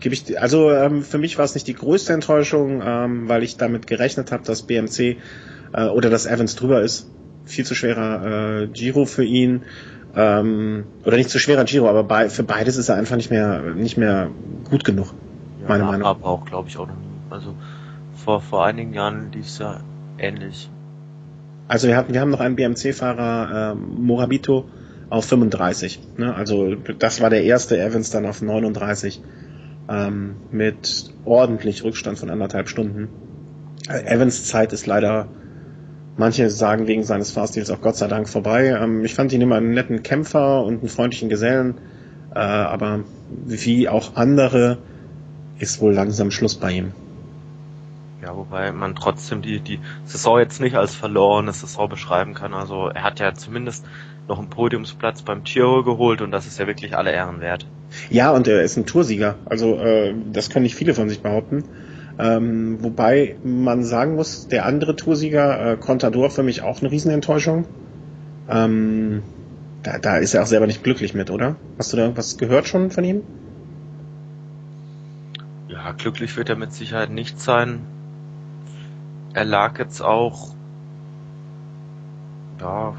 [0.00, 3.56] gebe ich, also ähm, für mich war es nicht die größte Enttäuschung, ähm, weil ich
[3.56, 5.16] damit gerechnet habe, dass BMC
[5.72, 7.10] äh, oder dass Evans drüber ist.
[7.44, 9.62] Viel zu schwerer äh, Giro für ihn.
[10.14, 13.60] Ähm, oder nicht zu schwerer Giro, aber bei, für beides ist er einfach nicht mehr
[13.74, 14.30] nicht mehr
[14.68, 15.12] gut genug.
[15.60, 16.06] Ja, meine Meinung.
[16.06, 16.96] Aber auch, glaube ich, auch noch.
[17.30, 17.54] Also
[18.14, 19.80] vor, vor einigen Jahren lief es ja
[20.18, 20.70] ähnlich.
[21.68, 24.68] Also wir hatten, wir haben noch einen BMC-Fahrer, äh, Morabito,
[25.10, 26.00] auf 35.
[26.16, 26.34] Ne?
[26.34, 29.22] Also das war der erste, Evans dann auf 39
[29.88, 33.08] ähm, mit ordentlich Rückstand von anderthalb Stunden.
[33.88, 35.28] Äh, Evans Zeit ist leider
[36.18, 38.68] Manche sagen wegen seines Fahrstils auch Gott sei Dank vorbei.
[38.68, 41.74] Ähm, ich fand ihn immer einen netten Kämpfer und einen freundlichen Gesellen,
[42.34, 43.00] äh, aber
[43.44, 44.78] wie auch andere
[45.58, 46.92] ist wohl langsam Schluss bei ihm.
[48.26, 52.54] Ja, wobei man trotzdem die, die Saison jetzt nicht als verlorene Saison beschreiben kann.
[52.54, 53.86] Also er hat ja zumindest
[54.26, 57.68] noch einen Podiumsplatz beim Tiro geholt und das ist ja wirklich alle Ehren wert.
[58.10, 59.36] Ja, und er ist ein Toursieger.
[59.44, 61.62] Also äh, das können nicht viele von sich behaupten.
[62.18, 67.64] Ähm, wobei man sagen muss, der andere Toursieger, äh, Contador, für mich auch eine Riesenenttäuschung.
[68.50, 69.22] Ähm,
[69.84, 71.54] da, da ist er auch selber nicht glücklich mit, oder?
[71.78, 73.22] Hast du da irgendwas gehört schon von ihm?
[75.68, 77.86] Ja, glücklich wird er mit Sicherheit nicht sein.
[79.36, 80.54] Er lag jetzt auch,
[82.58, 82.94] ja,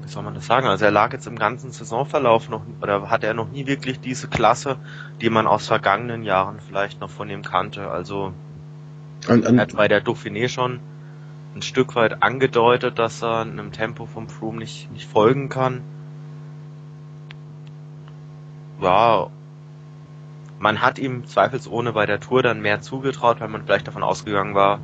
[0.00, 0.66] wie soll man das sagen?
[0.66, 4.26] Also er lag jetzt im ganzen Saisonverlauf noch, oder hatte er noch nie wirklich diese
[4.26, 4.76] Klasse,
[5.20, 7.90] die man aus vergangenen Jahren vielleicht noch von ihm kannte.
[7.90, 8.32] Also
[9.28, 10.80] und, und, er hat bei der Dauphiné schon
[11.54, 15.82] ein Stück weit angedeutet, dass er einem Tempo vom Froome nicht, nicht folgen kann.
[18.80, 19.26] Ja,
[20.58, 24.54] man hat ihm zweifelsohne bei der Tour dann mehr zugetraut, weil man vielleicht davon ausgegangen
[24.54, 24.80] war,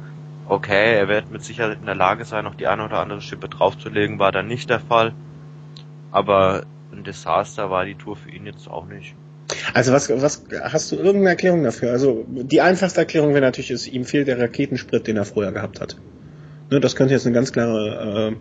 [0.49, 3.49] okay, er wird mit Sicherheit in der Lage sein, noch die eine oder andere Schippe
[3.49, 5.13] draufzulegen, war dann nicht der Fall.
[6.11, 9.15] Aber ein Desaster war die Tour für ihn jetzt auch nicht.
[9.73, 11.91] Also was, was hast du irgendeine Erklärung dafür?
[11.91, 15.81] Also die einfachste Erklärung wäre natürlich, ist, ihm fehlt der Raketensprit, den er vorher gehabt
[15.81, 15.97] hat.
[16.71, 18.37] Ne, das könnte jetzt eine ganz klare äh,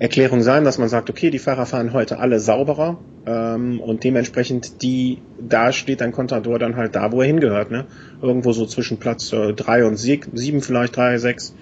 [0.00, 4.82] Erklärung sein, dass man sagt, okay, die Fahrer fahren heute alle sauberer ähm, und dementsprechend
[4.82, 7.86] die, da steht ein Contador dann halt da, wo er hingehört, ne?
[8.20, 11.54] Irgendwo so zwischen Platz äh, drei und sieben vielleicht, drei, sechs.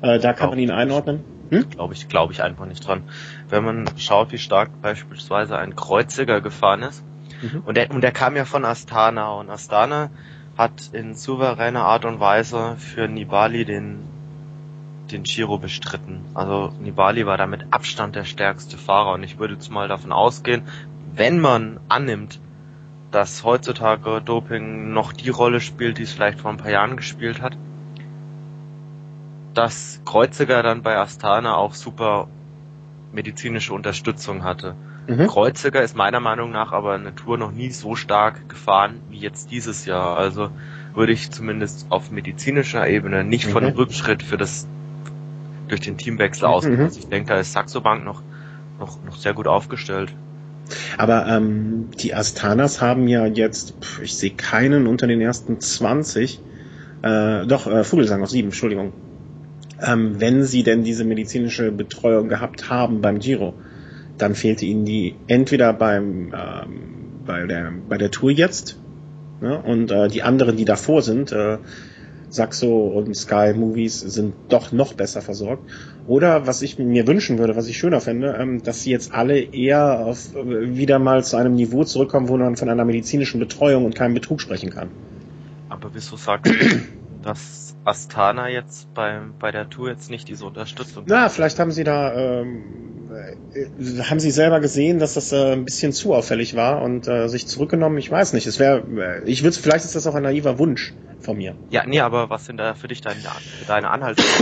[0.00, 1.20] Äh, da kann man ihn einordnen.
[1.50, 1.70] Hm?
[1.70, 3.04] Glaube ich, glaube ich einfach nicht dran.
[3.48, 7.04] Wenn man schaut, wie stark beispielsweise ein Kreuziger gefahren ist,
[7.42, 7.62] Mhm.
[7.64, 10.10] Und, der, und der kam ja von Astana und Astana
[10.56, 14.00] hat in souveräner Art und Weise für Nibali den
[15.12, 16.24] den Giro bestritten.
[16.34, 20.12] Also Nibali war da mit Abstand der stärkste Fahrer und ich würde jetzt mal davon
[20.12, 20.62] ausgehen,
[21.14, 22.40] wenn man annimmt,
[23.10, 27.42] dass heutzutage Doping noch die Rolle spielt, die es vielleicht vor ein paar Jahren gespielt
[27.42, 27.56] hat,
[29.54, 32.28] dass Kreuziger dann bei Astana auch super
[33.12, 34.74] medizinische Unterstützung hatte.
[35.06, 35.26] Mhm.
[35.26, 39.50] Kreuziger ist meiner Meinung nach aber eine Tour noch nie so stark gefahren wie jetzt
[39.50, 40.16] dieses Jahr.
[40.16, 40.50] Also
[40.94, 43.50] würde ich zumindest auf medizinischer Ebene nicht mhm.
[43.50, 44.66] von einem Rückschritt für das
[45.68, 46.54] durch den Teamwechsel mhm.
[46.54, 46.80] ausgehen.
[46.80, 48.22] Also ich denke, da ist Saxo Bank noch,
[48.78, 50.14] noch, noch sehr gut aufgestellt.
[50.96, 56.40] Aber ähm, die Astanas haben ja jetzt, ich sehe keinen unter den ersten 20,
[57.02, 58.92] äh, doch, äh, Vogelsang auf sieben, Entschuldigung.
[59.84, 63.54] Ähm, wenn sie denn diese medizinische Betreuung gehabt haben beim Giro
[64.18, 68.78] dann fehlte ihnen die entweder beim ähm, bei der bei der Tour jetzt
[69.40, 69.60] ne?
[69.60, 71.58] und äh, die anderen, die davor sind, äh,
[72.32, 75.70] Saxo und Sky Movies sind doch noch besser versorgt.
[76.06, 79.38] Oder was ich mir wünschen würde, was ich schöner fände, ähm, dass sie jetzt alle
[79.38, 83.84] eher auf, äh, wieder mal zu einem Niveau zurückkommen, wo man von einer medizinischen Betreuung
[83.84, 84.88] und keinem Betrug sprechen kann.
[85.68, 86.56] Aber wieso sagst du,
[87.22, 91.04] dass Astana jetzt beim, bei der Tour jetzt nicht diese Unterstützung?
[91.06, 92.62] Na, vielleicht haben sie da, ähm,
[93.01, 93.01] äh,
[94.08, 97.46] haben sie selber gesehen, dass das äh, ein bisschen zu auffällig war und äh, sich
[97.46, 97.98] zurückgenommen.
[97.98, 98.46] Ich weiß nicht.
[98.46, 101.54] Es wäre, äh, ich würde, vielleicht ist das auch ein naiver Wunsch von mir.
[101.70, 103.20] Ja, nee, aber was sind da für dich deine,
[103.66, 104.22] deine Anhalte?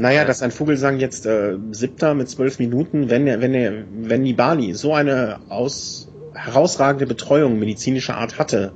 [0.00, 4.22] Naja, dass ein Vogelsang jetzt äh, siebter mit zwölf Minuten, wenn er, wenn er, wenn
[4.22, 8.74] Nibali so eine aus, herausragende Betreuung medizinischer Art hatte,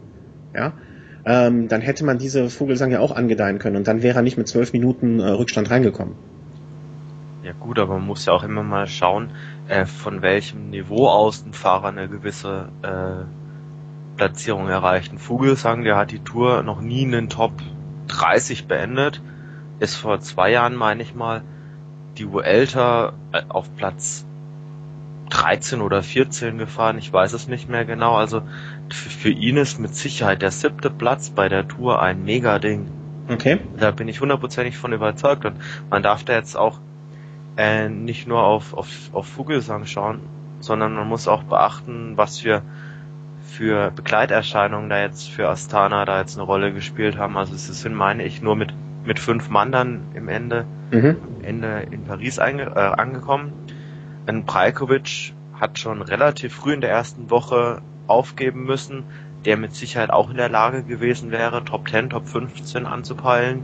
[0.52, 0.72] ja,
[1.24, 4.36] ähm, dann hätte man diese Vogelsang ja auch angedeihen können und dann wäre er nicht
[4.36, 6.16] mit zwölf Minuten äh, Rückstand reingekommen.
[7.42, 9.30] Ja gut, aber man muss ja auch immer mal schauen,
[9.66, 13.24] äh, von welchem Niveau aus ein Fahrer eine gewisse äh,
[14.16, 15.12] Platzierung erreicht.
[15.12, 17.52] Ein Vogelsang, der hat die Tour noch nie in den Top
[18.08, 19.20] 30 beendet,
[19.80, 21.42] ist vor zwei Jahren, meine ich mal,
[22.16, 24.24] die Vuelta äh, auf Platz
[25.30, 28.14] 13 oder 14 gefahren, ich weiß es nicht mehr genau.
[28.14, 28.42] Also
[28.90, 32.86] für ihn ist mit Sicherheit der siebte Platz bei der Tour ein Mega-Ding.
[33.28, 33.58] Okay.
[33.78, 35.56] Da bin ich hundertprozentig von überzeugt und
[35.90, 36.80] man darf da jetzt auch
[37.56, 40.20] äh, nicht nur auf, auf, auf Vogelsang schauen,
[40.60, 42.62] sondern man muss auch beachten, was für
[43.44, 47.36] für Begleiterscheinungen da jetzt für Astana da jetzt eine Rolle gespielt haben.
[47.36, 48.72] Also es sind, meine ich, nur mit
[49.04, 51.16] mit fünf Mann dann im Ende, mhm.
[51.42, 53.52] Ende in Paris einge, äh, angekommen.
[54.26, 59.04] Ein Brajkovic hat schon relativ früh in der ersten Woche aufgeben müssen,
[59.44, 63.62] der mit Sicherheit auch in der Lage gewesen wäre, Top 10, Top 15 anzupeilen.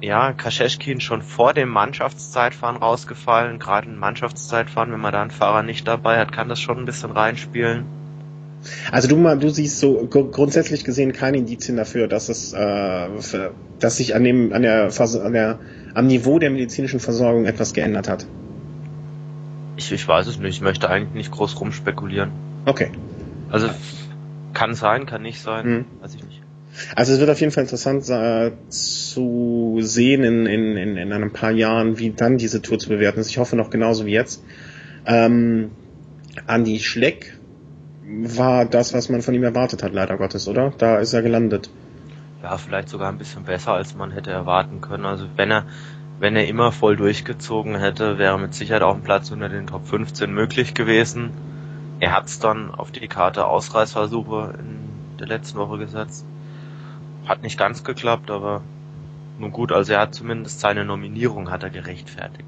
[0.00, 3.58] Ja, Kascheshkin schon vor dem Mannschaftszeitfahren rausgefallen.
[3.58, 6.84] Gerade im Mannschaftszeitfahren, wenn man da einen Fahrer nicht dabei hat, kann das schon ein
[6.86, 7.84] bisschen reinspielen.
[8.90, 13.52] Also du mal, du siehst so grundsätzlich gesehen keine Indizien dafür, dass es, äh, für,
[13.78, 15.58] dass sich an dem, an der, an der,
[15.94, 18.26] am Niveau der medizinischen Versorgung etwas geändert hat.
[19.76, 20.56] Ich, ich weiß es nicht.
[20.56, 22.30] Ich möchte eigentlich nicht groß rumspekulieren.
[22.66, 22.90] Okay.
[23.50, 23.68] Also
[24.52, 25.84] kann sein, kann nicht sein, hm.
[26.00, 26.39] weiß ich nicht.
[26.94, 31.32] Also es wird auf jeden Fall interessant äh, zu sehen in, in, in, in einem
[31.32, 33.28] paar Jahren, wie dann diese Tour zu bewerten ist.
[33.28, 34.42] Ich hoffe noch genauso wie jetzt.
[35.06, 35.70] Ähm,
[36.46, 37.38] Andy Schleck
[38.04, 40.72] war das, was man von ihm erwartet hat, leider Gottes, oder?
[40.78, 41.70] Da ist er gelandet.
[42.42, 45.04] Ja, vielleicht sogar ein bisschen besser, als man hätte erwarten können.
[45.04, 45.66] Also wenn er,
[46.18, 49.86] wenn er immer voll durchgezogen hätte, wäre mit Sicherheit auch ein Platz unter den Top
[49.86, 51.30] 15 möglich gewesen.
[52.00, 56.24] Er hat es dann auf die Karte Ausreißversuche in der letzten Woche gesetzt.
[57.26, 58.62] Hat nicht ganz geklappt, aber
[59.38, 62.44] nun gut, also er hat zumindest seine Nominierung hat er gerechtfertigt.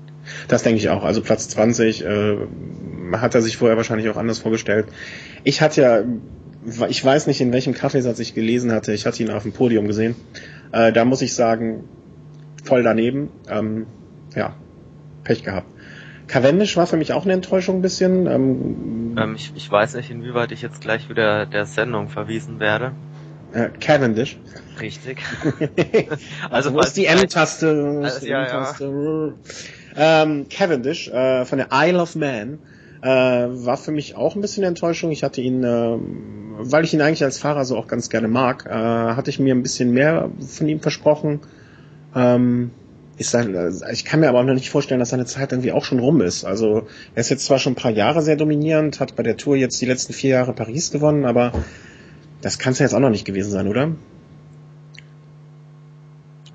[0.49, 1.05] Das denke ich auch.
[1.05, 2.37] Also Platz 20 äh,
[3.13, 4.87] hat er sich vorher wahrscheinlich auch anders vorgestellt.
[5.45, 6.03] Ich hatte ja,
[6.89, 9.87] ich weiß nicht, in welchem Kaffeesatz ich gelesen hatte, ich hatte ihn auf dem Podium
[9.87, 10.15] gesehen.
[10.71, 11.85] Äh, da muss ich sagen,
[12.65, 13.31] voll daneben.
[13.49, 13.87] Ähm,
[14.35, 14.55] ja,
[15.25, 15.67] Pech gehabt.
[16.29, 18.27] Cavendish war für mich auch eine Enttäuschung ein bisschen.
[18.27, 22.93] Ähm, ähm, ich, ich weiß nicht, inwieweit ich jetzt gleich wieder der Sendung verwiesen werde.
[23.53, 24.39] Äh, Cavendish.
[24.81, 25.19] Richtig.
[26.51, 28.01] also, wo ist die M-Taste?
[28.03, 29.33] Also, ja, ja.
[29.95, 32.59] Ähm, Cavendish äh, von der Isle of Man
[33.03, 35.11] äh, war für mich auch ein bisschen Enttäuschung.
[35.11, 35.97] Ich hatte ihn, äh,
[36.59, 39.55] weil ich ihn eigentlich als Fahrer so auch ganz gerne mag, äh, hatte ich mir
[39.55, 41.41] ein bisschen mehr von ihm versprochen.
[42.15, 42.71] Ähm,
[43.19, 45.85] sein, äh, ich kann mir aber auch noch nicht vorstellen, dass seine Zeit irgendwie auch
[45.85, 46.45] schon rum ist.
[46.45, 49.57] Also er ist jetzt zwar schon ein paar Jahre sehr dominierend, hat bei der Tour
[49.57, 51.53] jetzt die letzten vier Jahre Paris gewonnen, aber
[52.43, 53.93] das kann es ja jetzt auch noch nicht gewesen sein, oder?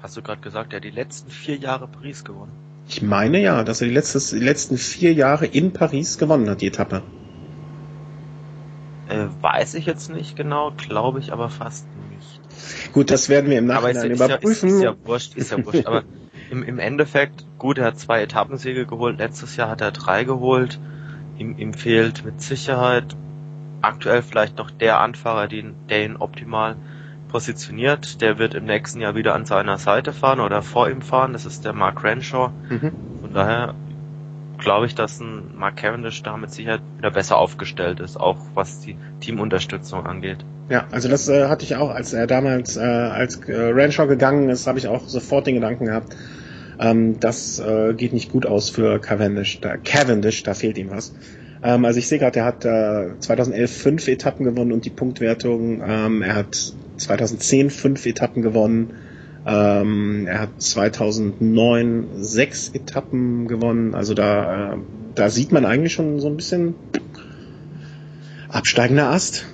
[0.02, 2.52] Hast du gerade gesagt, er hat die letzten vier Jahre Paris gewonnen?
[2.88, 6.62] Ich meine ja, dass er die, letztes, die letzten vier Jahre in Paris gewonnen hat,
[6.62, 7.02] die Etappe.
[9.10, 12.94] Äh, weiß ich jetzt nicht genau, glaube ich aber fast nicht.
[12.94, 14.70] Gut, das werden wir im Nachhinein ist, überprüfen.
[14.70, 15.86] Ist, ist, ja wurscht, ist ja wurscht.
[15.86, 16.04] aber
[16.52, 20.80] im, im Endeffekt, gut, er hat zwei Etappensiege geholt, letztes Jahr hat er drei geholt.
[21.38, 23.16] Ihm, ihm fehlt mit Sicherheit
[23.82, 26.76] aktuell vielleicht noch der Anfahrer, den, der ihn optimal
[27.30, 28.22] positioniert.
[28.22, 31.34] Der wird im nächsten Jahr wieder an seiner Seite fahren oder vor ihm fahren.
[31.34, 32.52] Das ist der Mark Renshaw.
[32.70, 32.92] Mhm.
[33.22, 33.76] Von daher
[34.58, 38.80] glaube ich, dass ein Mark Cavendish da mit Sicherheit wieder besser aufgestellt ist, auch was
[38.80, 40.40] die Teamunterstützung angeht.
[40.70, 44.50] Ja, also das äh, hatte ich auch, als er damals äh, als äh, Renshaw gegangen
[44.50, 46.16] ist, habe ich auch sofort den Gedanken gehabt,
[46.80, 49.62] ähm, das äh, geht nicht gut aus für Cavendish.
[49.62, 51.14] Da, Cavendish, da fehlt ihm was.
[51.68, 55.84] Ähm, also ich sehe gerade, er hat äh, 2011 fünf Etappen gewonnen und die Punktwertung.
[55.86, 58.94] Ähm, er hat 2010 fünf Etappen gewonnen.
[59.46, 63.96] Ähm, er hat 2009 sechs Etappen gewonnen.
[63.96, 64.78] Also da, äh,
[65.16, 66.76] da sieht man eigentlich schon so ein bisschen
[68.48, 69.46] absteigender Ast.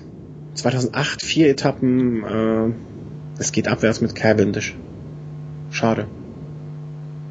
[0.54, 2.24] 2008 vier Etappen.
[2.24, 4.76] Äh, es geht abwärts mit Cavendish.
[5.72, 6.06] Schade.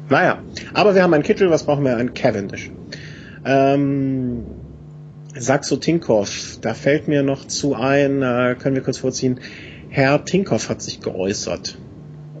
[0.09, 0.39] Naja,
[0.73, 1.95] aber wir haben einen Kittel, was brauchen wir?
[1.95, 2.69] Ein Cavendish.
[3.45, 4.43] Ähm,
[5.35, 9.39] Saxo Tinkoff, da fällt mir noch zu ein, äh, können wir kurz vorziehen,
[9.89, 11.77] Herr Tinkoff hat sich geäußert.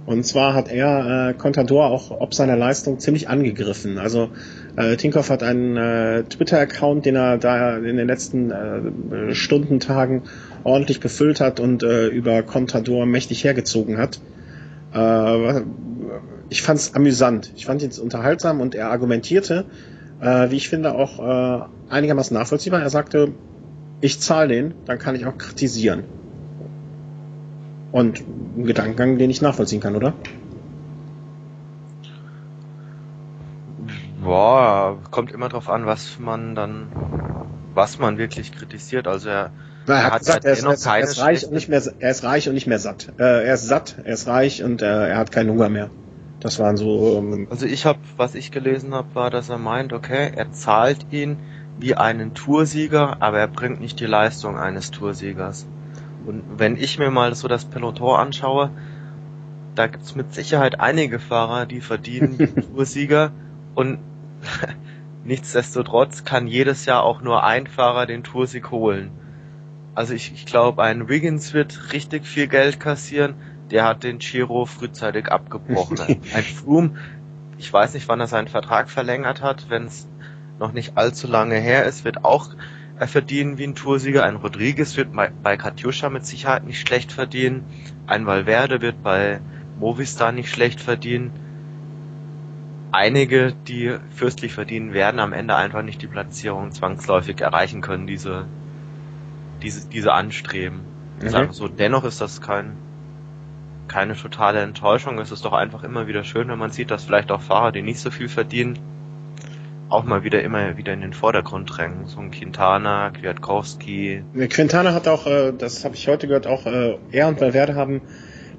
[0.05, 3.97] Und zwar hat er äh, Contador auch ob seiner Leistung ziemlich angegriffen.
[3.97, 4.29] Also
[4.75, 10.23] äh, Tinkoff hat einen äh, Twitter-Account, den er da in den letzten äh, Stunden, Tagen
[10.63, 14.19] ordentlich befüllt hat und äh, über Contador mächtig hergezogen hat.
[14.93, 15.61] Äh,
[16.49, 17.53] ich fand es amüsant.
[17.55, 19.65] Ich fand ihn unterhaltsam und er argumentierte,
[20.21, 22.81] äh, wie ich finde, auch äh, einigermaßen nachvollziehbar.
[22.81, 23.33] Er sagte,
[24.01, 26.03] ich zahle den, dann kann ich auch kritisieren.
[27.91, 28.23] Und
[28.57, 30.13] ein Gedankengang, den ich nachvollziehen kann, oder?
[34.23, 36.87] Boah, kommt immer drauf an, was man dann,
[37.73, 39.07] was man wirklich kritisiert.
[39.07, 39.51] Also er,
[39.85, 42.11] Na, er, hat gesagt, er ist, er, ist, er ist reich und nicht mehr, er
[42.11, 43.13] ist reich und nicht mehr satt.
[43.19, 45.89] Äh, er ist satt, er ist reich und äh, er hat keinen Hunger mehr.
[46.43, 47.17] Das waren so.
[47.17, 51.07] Ähm, also ich habe, was ich gelesen habe, war, dass er meint, okay, er zahlt
[51.09, 51.37] ihn
[51.79, 55.65] wie einen Toursieger, aber er bringt nicht die Leistung eines Toursiegers.
[56.25, 58.71] Und wenn ich mir mal so das Peloton anschaue,
[59.73, 62.37] da gibt's mit Sicherheit einige Fahrer, die verdienen
[62.75, 63.31] Toursieger
[63.73, 63.99] und
[65.23, 69.11] nichtsdestotrotz kann jedes Jahr auch nur ein Fahrer den Toursieg holen.
[69.95, 73.35] Also ich, ich glaube, ein Wiggins wird richtig viel Geld kassieren,
[73.71, 75.99] der hat den Giro frühzeitig abgebrochen.
[76.33, 76.95] ein Froome,
[77.57, 80.07] ich weiß nicht, wann er seinen Vertrag verlängert hat, wenn es
[80.59, 82.49] noch nicht allzu lange her ist, wird auch
[82.97, 84.23] er verdienen wie ein Toursieger.
[84.23, 87.65] Ein Rodriguez wird bei Katjuscha mit Sicherheit nicht schlecht verdienen.
[88.05, 89.39] Ein Valverde wird bei
[89.79, 91.31] Movistar nicht schlecht verdienen.
[92.91, 98.45] Einige, die fürstlich verdienen, werden am Ende einfach nicht die Platzierung zwangsläufig erreichen können, diese,
[99.63, 100.81] diese, diese anstreben.
[101.19, 101.51] Mhm.
[101.51, 102.73] So, dennoch ist das kein,
[103.93, 105.19] keine totale Enttäuschung.
[105.19, 107.83] Es ist doch einfach immer wieder schön, wenn man sieht, dass vielleicht auch Fahrer, die
[107.83, 108.79] nicht so viel verdienen,
[109.87, 112.07] auch mal wieder immer wieder in den Vordergrund drängen.
[112.07, 114.23] So ein Quintana, Kwiatkowski.
[114.49, 118.01] Quintana hat auch, äh, das habe ich heute gehört, auch äh, er und Valverde haben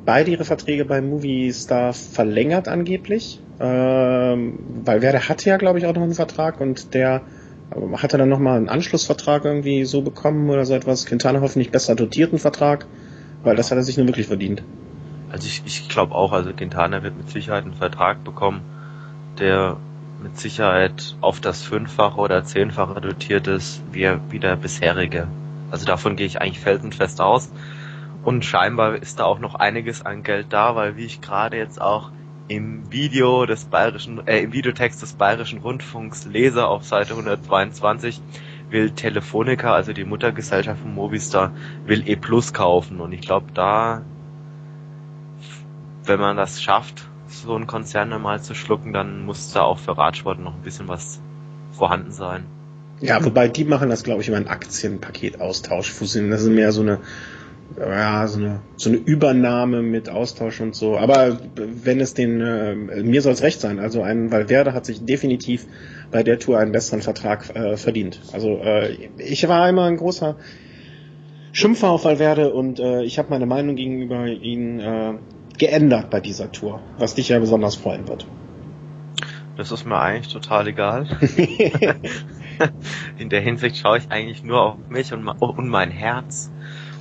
[0.04, 3.40] beide ihre Verträge bei Movistar verlängert angeblich.
[3.58, 7.22] Ähm, Valverde hatte ja, glaube ich, auch noch einen Vertrag und der
[7.96, 11.06] hatte dann nochmal einen Anschlussvertrag irgendwie so bekommen oder so etwas.
[11.06, 12.86] Quintana hoffentlich besser dotierten Vertrag,
[13.42, 14.62] weil das hat er sich nur wirklich verdient.
[15.34, 18.60] Also ich, ich glaube auch, also Quintana wird mit Sicherheit einen Vertrag bekommen,
[19.40, 19.78] der
[20.22, 25.26] mit Sicherheit auf das Fünffache oder Zehnfache dotiert ist wie, wie der bisherige.
[25.72, 27.50] Also davon gehe ich eigentlich felsenfest aus.
[28.22, 31.80] Und scheinbar ist da auch noch einiges an Geld da, weil wie ich gerade jetzt
[31.80, 32.12] auch
[32.46, 38.22] im Video des bayerischen, äh, im Videotext des bayerischen Rundfunks lese auf Seite 122,
[38.70, 41.50] will Telefonica, also die Muttergesellschaft von Movistar,
[41.86, 43.00] will E Plus kaufen.
[43.00, 44.02] Und ich glaube, da,
[46.06, 49.96] wenn man das schafft, so einen Konzern mal zu schlucken, dann muss da auch für
[49.96, 51.20] Radsport noch ein bisschen was
[51.72, 52.44] vorhanden sein.
[53.00, 55.92] Ja, wobei die machen das, glaube ich, über einen Aktienpaketaustausch.
[55.98, 57.00] Das ist mehr so eine,
[57.78, 60.96] ja, so eine, so eine Übernahme mit Austausch und so.
[60.96, 63.78] Aber wenn es den, äh, mir soll es recht sein.
[63.78, 65.66] Also ein Valverde hat sich definitiv
[66.12, 68.20] bei der Tour einen besseren Vertrag äh, verdient.
[68.32, 70.36] Also äh, ich war immer ein großer
[71.52, 75.14] Schimpfer auf Valverde und äh, ich habe meine Meinung gegenüber ihn äh,
[75.58, 78.26] geändert bei dieser Tour, was dich ja besonders freuen wird.
[79.56, 81.06] Das ist mir eigentlich total egal.
[83.18, 86.50] In der Hinsicht schaue ich eigentlich nur auf mich und, und mein Herz.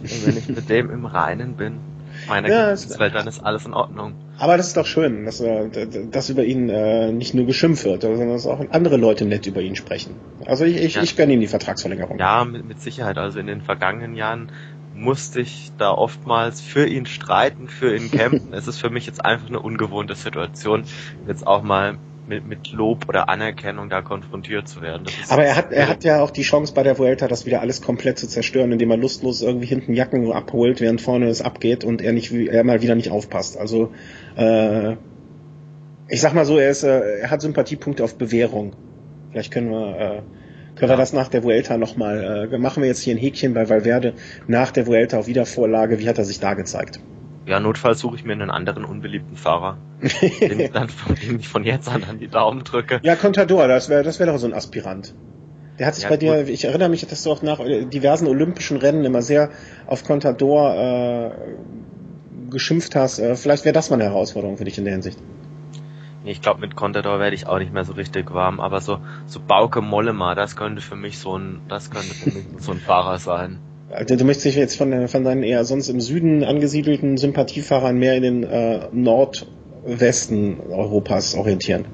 [0.02, 1.80] Und wenn ich mit dem im Reinen bin,
[2.28, 4.14] meiner ja, Gefühlswelt, dann ist alles in Ordnung.
[4.38, 5.70] Aber das ist doch schön, dass, äh,
[6.12, 9.62] dass über ihn äh, nicht nur geschimpft wird, sondern dass auch andere Leute nett über
[9.62, 10.16] ihn sprechen.
[10.46, 11.04] Also ich, ich, ja.
[11.04, 12.20] ich gönne ihm die Vertragsverlängerung.
[12.20, 13.18] Ja, mit, mit Sicherheit.
[13.18, 14.52] Also in den vergangenen Jahren
[14.94, 18.50] musste ich da oftmals für ihn streiten, für ihn kämpfen.
[18.54, 20.84] es ist für mich jetzt einfach eine ungewohnte Situation,
[21.28, 25.06] jetzt auch mal mit, mit Lob oder Anerkennung da konfrontiert zu werden.
[25.30, 27.82] Aber er hat, er hat ja auch die Chance bei der Vuelta, das wieder alles
[27.82, 32.02] komplett zu zerstören, indem er lustlos irgendwie hinten Jacken abholt, während vorne es abgeht und
[32.02, 33.58] er nicht, er mal wieder nicht aufpasst.
[33.58, 33.92] Also,
[34.36, 34.96] äh,
[36.08, 38.76] ich sag mal so, er ist, äh, er hat Sympathiepunkte auf Bewährung.
[39.32, 40.22] Vielleicht können wir, äh,
[40.88, 43.70] können wir das nach der Vuelta nochmal, äh, machen wir jetzt hier ein Häkchen bei
[43.70, 44.14] Valverde
[44.48, 47.00] nach der Vuelta auf Wiedervorlage, wie hat er sich da gezeigt?
[47.46, 49.78] Ja, notfalls suche ich mir einen anderen unbeliebten Fahrer,
[50.42, 53.00] den ich dann von, dem ich von jetzt an an die Daumen drücke.
[53.04, 55.14] Ja, Contador, das wäre das wäre doch so ein Aspirant.
[55.80, 58.78] Der hat sich ja, bei dir, ich erinnere mich, dass du auch nach diversen olympischen
[58.78, 59.50] Rennen immer sehr
[59.88, 61.32] auf Contador äh,
[62.52, 63.20] geschimpft hast.
[63.20, 65.18] Äh, vielleicht wäre das mal eine Herausforderung für dich in der Hinsicht.
[66.26, 69.40] Ich glaube, mit Contador werde ich auch nicht mehr so richtig warm, aber so, so
[69.40, 73.20] Bauke Mollema, das könnte für mich so ein, das könnte für mich so ein Fahrer
[73.20, 73.60] sein.
[73.90, 78.16] Also du möchtest dich jetzt von, von deinen eher sonst im Süden angesiedelten Sympathiefahrern mehr
[78.16, 81.86] in den äh, Nordwesten Europas orientieren.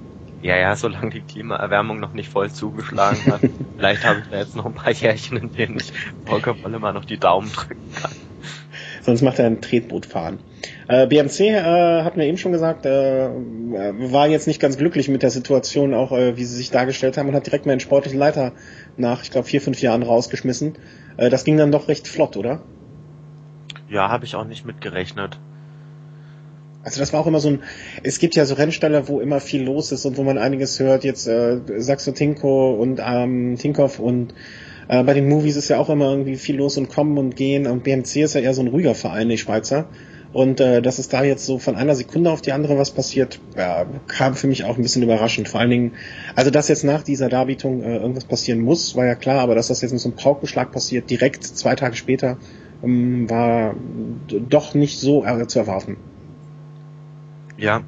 [0.42, 3.42] Ja, ja, solange die Klimaerwärmung noch nicht voll zugeschlagen hat.
[3.78, 5.92] Vielleicht habe ich da jetzt noch ein paar Jährchen, in denen ich
[6.26, 8.12] Volker Mollema noch die Daumen drücken kann.
[9.10, 10.39] Sonst macht er ein Tretboot fahren.
[10.88, 15.24] Äh, BMC äh, hatten wir eben schon gesagt, äh, war jetzt nicht ganz glücklich mit
[15.24, 18.20] der Situation, auch äh, wie sie sich dargestellt haben und hat direkt mal einen sportlichen
[18.20, 18.53] Leiter
[18.97, 20.78] nach, ich glaube, vier, fünf Jahren rausgeschmissen.
[21.18, 22.62] Äh, das ging dann doch recht flott, oder?
[23.89, 25.39] Ja, habe ich auch nicht mitgerechnet.
[26.84, 27.64] Also das war auch immer so ein,
[28.03, 31.03] es gibt ja so Rennsteller, wo immer viel los ist und wo man einiges hört.
[31.03, 34.34] Jetzt äh, Saxo Tinko und ähm, Tinkoff und
[34.90, 37.68] äh, bei den Movies ist ja auch immer irgendwie viel los und kommen und gehen
[37.68, 39.86] und BMC ist ja eher so ein ruhiger Verein, die Schweizer.
[40.32, 43.40] Und äh, dass es da jetzt so von einer Sekunde auf die andere was passiert,
[43.56, 45.48] ja, kam für mich auch ein bisschen überraschend.
[45.48, 45.92] Vor allen Dingen,
[46.36, 49.68] also dass jetzt nach dieser Darbietung äh, irgendwas passieren muss, war ja klar, aber dass
[49.68, 52.38] das jetzt mit so einem Paukenschlag passiert, direkt zwei Tage später,
[52.84, 53.76] ähm, war
[54.28, 55.98] doch nicht so äh, zu erwarten.
[57.58, 57.82] Ja.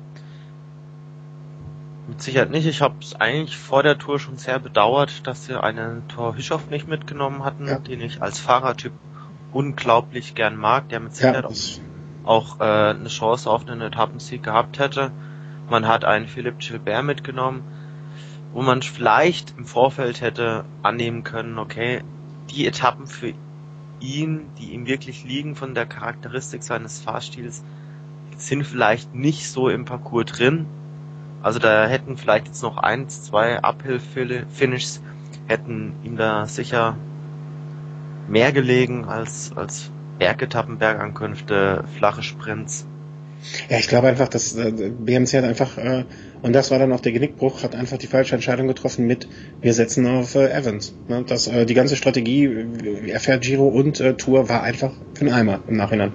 [2.11, 2.67] Mit Sicherheit nicht.
[2.67, 6.69] Ich habe es eigentlich vor der Tour schon sehr bedauert, dass sie einen Tor Hischoff
[6.69, 7.79] nicht mitgenommen hatten, ja.
[7.79, 8.91] den ich als Fahrertyp
[9.53, 11.49] unglaublich gern mag, der mit Sicherheit ja,
[12.25, 15.13] auch, auch äh, eine Chance auf einen Etappensieg gehabt hätte.
[15.69, 17.63] Man hat einen Philipp Gilbert mitgenommen,
[18.51, 22.03] wo man vielleicht im Vorfeld hätte annehmen können, okay,
[22.49, 23.33] die Etappen für
[24.01, 27.63] ihn, die ihm wirklich liegen von der Charakteristik seines Fahrstils,
[28.35, 30.65] sind vielleicht nicht so im Parcours drin.
[31.43, 35.01] Also da hätten vielleicht jetzt noch eins, zwei Uphill-Finishes
[35.47, 36.97] hätten ihm da sicher
[38.27, 39.89] mehr gelegen als, als
[40.19, 42.85] Bergetappen, Bergankünfte, flache Sprints.
[43.69, 46.05] Ja, ich glaube einfach, dass äh, BMC hat einfach, äh,
[46.43, 49.27] und das war dann auch der Genickbruch, hat einfach die falsche Entscheidung getroffen mit,
[49.61, 50.93] wir setzen auf äh, Evans.
[51.07, 51.23] Ne?
[51.27, 55.25] Das, äh, die ganze Strategie, äh, er fährt Giro und äh, Tour, war einfach für
[55.25, 56.13] den Eimer im Nachhinein.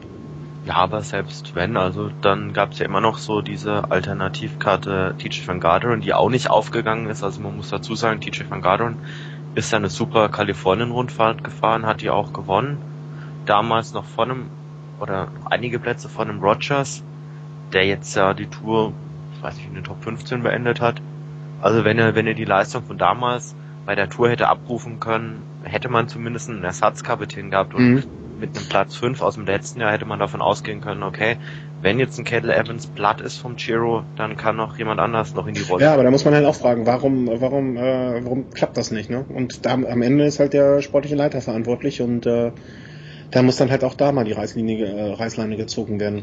[0.67, 5.47] Ja, aber selbst wenn, also dann gab es ja immer noch so diese Alternativkarte TJ
[5.47, 7.23] van Garderen, die auch nicht aufgegangen ist.
[7.23, 8.97] Also man muss dazu sagen, TJ van Garderen
[9.55, 12.79] ist eine super Kalifornien-Rundfahrt gefahren, hat die auch gewonnen.
[13.47, 14.51] Damals noch von einem,
[14.99, 17.05] oder einige Plätze von einem Rogers,
[17.73, 18.93] der jetzt ja die Tour,
[19.37, 21.01] ich weiß nicht, in den Top 15 beendet hat.
[21.63, 23.55] Also wenn er, wenn er die Leistung von damals
[23.85, 28.03] bei der Tour hätte abrufen können, hätte man zumindest einen Ersatzkapitän gehabt und mhm
[28.39, 31.37] mit einem Platz 5 aus dem letzten Jahr hätte man davon ausgehen können, okay,
[31.83, 35.47] wenn jetzt ein Kettle Evans platt ist vom Giro, dann kann noch jemand anders noch
[35.47, 35.85] in die Rolle.
[35.85, 39.11] Ja, aber da muss man halt auch fragen, warum, warum, äh, warum klappt das nicht,
[39.11, 39.25] ne?
[39.29, 42.53] Und da, am Ende ist halt der sportliche Leiter verantwortlich und äh,
[43.31, 46.23] da muss dann halt auch da mal die Reißlinie, äh, Reißleine gezogen werden.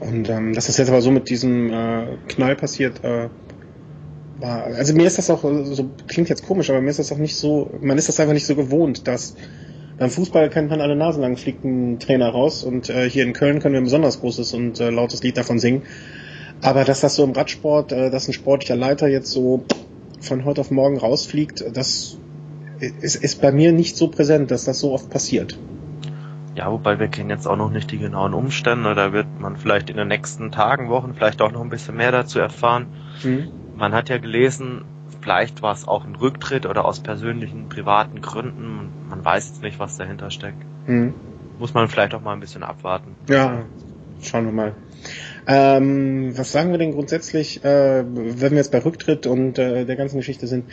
[0.00, 3.28] Und ähm, dass das jetzt aber so mit diesem äh, Knall passiert, äh,
[4.38, 7.18] war, also mir ist das auch so, klingt jetzt komisch, aber mir ist das auch
[7.18, 9.34] nicht so, man ist das einfach nicht so gewohnt, dass
[9.98, 13.32] beim Fußball kennt man alle Nasen lang, fliegt ein Trainer raus und äh, hier in
[13.32, 15.82] Köln können wir ein besonders großes und äh, lautes Lied davon singen.
[16.60, 19.64] Aber dass das so im Radsport, äh, dass ein sportlicher Leiter jetzt so
[20.20, 22.18] von heute auf morgen rausfliegt, das
[23.00, 25.58] ist, ist bei mir nicht so präsent, dass das so oft passiert.
[26.54, 28.94] Ja, wobei wir kennen jetzt auch noch nicht die genauen Umstände.
[28.94, 32.10] Da wird man vielleicht in den nächsten Tagen, Wochen vielleicht auch noch ein bisschen mehr
[32.10, 32.86] dazu erfahren.
[33.22, 33.48] Mhm.
[33.76, 34.84] Man hat ja gelesen,
[35.20, 38.90] Vielleicht war es auch ein Rücktritt oder aus persönlichen, privaten Gründen.
[39.08, 40.64] Man weiß jetzt nicht, was dahinter steckt.
[40.86, 41.14] Mhm.
[41.58, 43.16] Muss man vielleicht auch mal ein bisschen abwarten.
[43.28, 43.64] Ja,
[44.22, 44.74] schauen wir mal.
[45.46, 49.96] Ähm, was sagen wir denn grundsätzlich, äh, wenn wir jetzt bei Rücktritt und äh, der
[49.96, 50.66] ganzen Geschichte sind?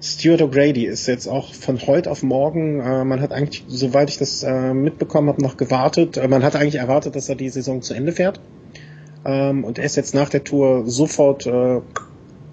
[0.00, 4.18] Stuart O'Grady ist jetzt auch von heute auf morgen, äh, man hat eigentlich, soweit ich
[4.18, 6.16] das äh, mitbekommen habe, noch gewartet.
[6.18, 8.40] Äh, man hat eigentlich erwartet, dass er die Saison zu Ende fährt.
[9.24, 11.80] Ähm, und er ist jetzt nach der Tour sofort äh,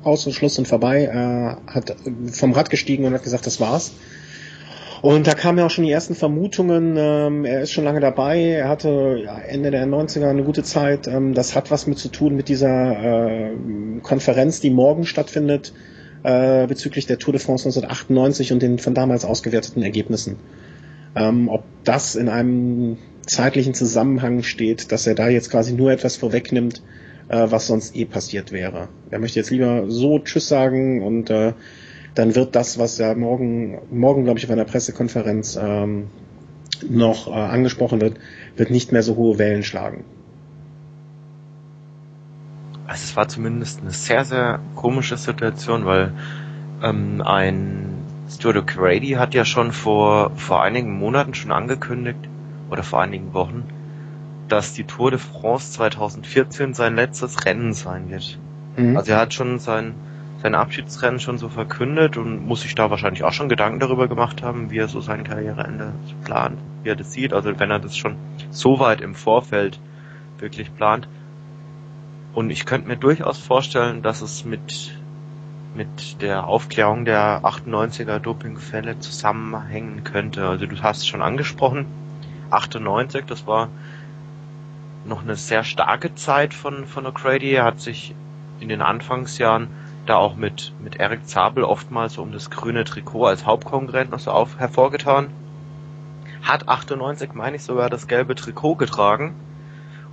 [0.04, 1.96] aus und Schluss und vorbei, äh, hat
[2.32, 3.94] vom Rad gestiegen und hat gesagt, das war's.
[5.02, 8.42] Und da kamen ja auch schon die ersten Vermutungen, ähm, er ist schon lange dabei,
[8.42, 11.08] er hatte ja, Ende der 90er eine gute Zeit.
[11.08, 13.52] Ähm, das hat was mit zu tun mit dieser äh,
[14.02, 15.74] Konferenz, die morgen stattfindet,
[16.24, 20.38] äh, bezüglich der Tour de France 1998 und den von damals ausgewerteten Ergebnissen.
[21.16, 26.16] Ähm, ob das in einem zeitlichen Zusammenhang steht, dass er da jetzt quasi nur etwas
[26.16, 26.82] vorwegnimmt,
[27.30, 28.90] äh, was sonst eh passiert wäre.
[29.10, 31.54] Er möchte jetzt lieber so Tschüss sagen und äh,
[32.16, 36.08] dann wird das, was ja morgen, morgen glaube ich, auf einer Pressekonferenz ähm,
[36.90, 38.18] noch äh, angesprochen wird,
[38.56, 40.04] wird nicht mehr so hohe Wellen schlagen.
[42.88, 46.14] Also es war zumindest eine sehr, sehr komische Situation, weil
[46.84, 47.94] ähm, ein
[48.30, 52.30] Stuart O'Grady hat ja schon vor, vor einigen Monaten schon angekündigt,
[52.70, 53.64] oder vor einigen Wochen,
[54.48, 58.38] dass die Tour de France 2014 sein letztes Rennen sein wird.
[58.78, 58.98] Mhm.
[58.98, 59.94] Also er hat schon sein,
[60.46, 64.44] sein Abschiedsrennen schon so verkündet und muss sich da wahrscheinlich auch schon Gedanken darüber gemacht
[64.44, 65.92] haben, wie er so sein Karriereende
[66.24, 67.34] plant, wie er das sieht.
[67.34, 68.16] Also wenn er das schon
[68.52, 69.80] so weit im Vorfeld
[70.38, 71.08] wirklich plant.
[72.36, 74.92] Und ich könnte mir durchaus vorstellen, dass es mit
[75.74, 80.48] mit der Aufklärung der 98er Dopingfälle zusammenhängen könnte.
[80.48, 81.88] Also du hast es schon angesprochen,
[82.52, 83.70] 98, das war
[85.06, 87.52] noch eine sehr starke Zeit von, von O'Grady.
[87.56, 88.14] Er hat sich
[88.60, 89.70] in den Anfangsjahren
[90.06, 94.32] da auch mit, mit Eric Zabel oftmals um das grüne Trikot als Hauptkonkurrent noch so
[94.32, 95.28] auf, hervorgetan.
[96.42, 99.36] Hat 98, meine ich, sogar das gelbe Trikot getragen.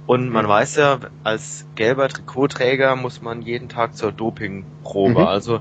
[0.07, 0.51] Und man mhm.
[0.51, 5.21] weiß ja, als gelber Trikotträger muss man jeden Tag zur Dopingprobe.
[5.21, 5.27] Mhm.
[5.27, 5.61] Also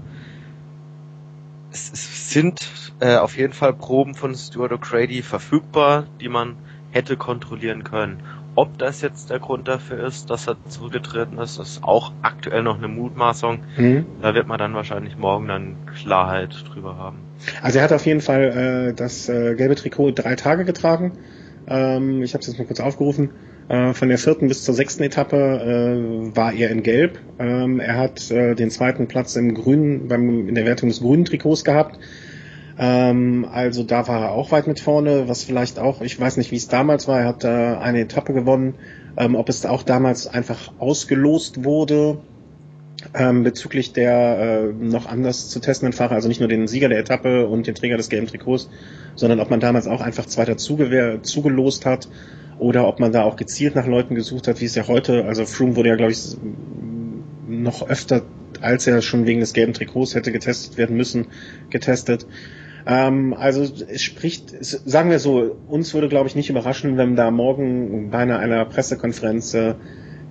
[1.71, 2.69] es, es sind
[2.99, 6.57] äh, auf jeden Fall Proben von Stuart O'Grady verfügbar, die man
[6.91, 8.23] hätte kontrollieren können.
[8.55, 12.77] Ob das jetzt der Grund dafür ist, dass er zurückgetreten ist, ist auch aktuell noch
[12.77, 13.59] eine Mutmaßung.
[13.77, 14.05] Mhm.
[14.21, 17.19] Da wird man dann wahrscheinlich morgen dann Klarheit drüber haben.
[17.61, 21.13] Also er hat auf jeden Fall äh, das äh, gelbe Trikot drei Tage getragen.
[21.67, 23.29] Ähm, ich habe es jetzt mal kurz aufgerufen.
[23.69, 27.19] Äh, von der vierten bis zur sechsten Etappe äh, war er in Gelb.
[27.39, 31.23] Ähm, er hat äh, den zweiten Platz im Grünen, beim, in der Wertung des grünen
[31.23, 31.97] Trikots gehabt.
[32.81, 36.49] Ähm, also da war er auch weit mit vorne, was vielleicht auch, ich weiß nicht,
[36.49, 38.73] wie es damals war, er hat da eine Etappe gewonnen,
[39.17, 42.17] ähm, ob es auch damals einfach ausgelost wurde
[43.13, 46.97] ähm, bezüglich der äh, noch anders zu testenden Fahrer, also nicht nur den Sieger der
[46.97, 48.67] Etappe und den Träger des gelben Trikots,
[49.13, 52.07] sondern ob man damals auch einfach zweiter zugewehr, zugelost hat
[52.57, 55.45] oder ob man da auch gezielt nach Leuten gesucht hat, wie es ja heute, also
[55.45, 56.35] Froome wurde ja, glaube ich,
[57.47, 58.23] noch öfter,
[58.59, 61.27] als er schon wegen des gelben Trikots hätte getestet werden müssen,
[61.69, 62.25] getestet.
[62.85, 67.15] Ähm, also es spricht, es, sagen wir so, uns würde, glaube ich, nicht überraschen, wenn
[67.15, 69.75] da morgen bei einer, einer Pressekonferenz äh,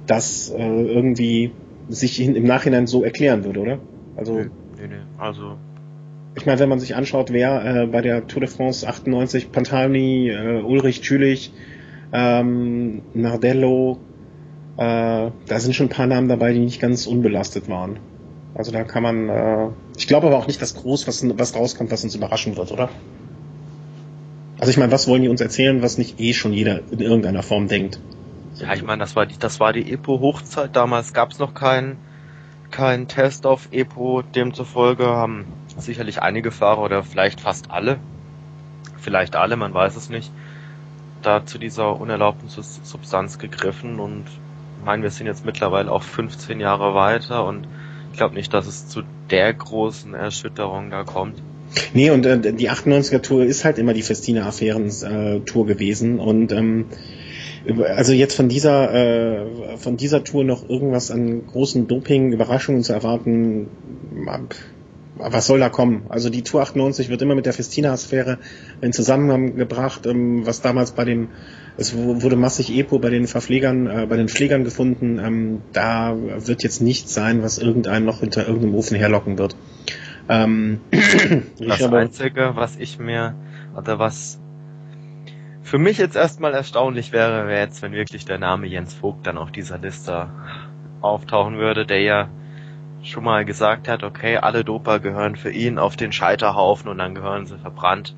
[0.07, 1.53] das äh, irgendwie
[1.89, 3.79] sich in, im Nachhinein so erklären würde, oder?
[4.17, 4.95] Also, nee, nee, nee.
[5.19, 5.57] also
[6.37, 10.31] ich meine, wenn man sich anschaut, wer äh, bei der Tour de France 98 Pantani,
[10.31, 11.53] äh, Ulrich Schülich,
[12.13, 13.99] ähm, Nardello,
[14.77, 17.99] äh, da sind schon ein paar Namen dabei, die nicht ganz unbelastet waren.
[18.55, 21.91] Also da kann man, äh, ich glaube aber auch nicht, dass groß was, was rauskommt,
[21.91, 22.89] was uns überraschen wird, oder?
[24.59, 27.43] Also ich meine, was wollen die uns erzählen, was nicht eh schon jeder in irgendeiner
[27.43, 27.99] Form denkt?
[28.57, 30.77] Ja, ich meine, das war die, das war die Epo-Hochzeit.
[30.77, 31.97] Damals gab es noch keinen
[32.71, 34.23] keinen Test auf Epo.
[34.23, 35.47] Demzufolge haben
[35.77, 37.99] sicherlich einige Fahrer oder vielleicht fast alle,
[38.99, 40.31] vielleicht alle, man weiß es nicht,
[41.23, 46.61] da zu dieser unerlaubten Substanz gegriffen und ich meine, wir sind jetzt mittlerweile auch 15
[46.61, 47.67] Jahre weiter und
[48.11, 51.43] ich glaube nicht, dass es zu der großen Erschütterung da kommt.
[51.95, 56.87] Nee, und äh, die 98er Tour ist halt immer die Festina-Affären-Tour äh, gewesen und ähm,
[57.85, 63.69] also jetzt von dieser äh, von dieser Tour noch irgendwas an großen Doping-Überraschungen zu erwarten,
[65.23, 66.05] was soll da kommen?
[66.09, 68.39] Also die Tour 98 wird immer mit der Festina-Sphäre
[68.81, 71.29] in Zusammenhang gebracht, ähm, was damals bei dem
[71.77, 75.19] es wurde massig Epo bei den Verpflegern, äh, bei den Pflegern gefunden.
[75.19, 79.57] Ähm, da wird jetzt nichts sein, was irgendeinen noch hinter irgendeinem Ofen herlocken wird.
[80.29, 80.81] Ähm,
[81.59, 83.35] das Einzige, was ich mir,
[83.77, 84.39] oder was
[85.63, 89.39] für mich jetzt erstmal erstaunlich wäre, wäre jetzt, wenn wirklich der Name Jens Vogt dann
[89.39, 90.29] auf dieser Liste
[91.01, 92.29] auftauchen würde, der ja
[93.03, 97.15] schon mal gesagt hat, okay, alle Doper gehören für ihn auf den Scheiterhaufen und dann
[97.15, 98.15] gehören sie verbrannt.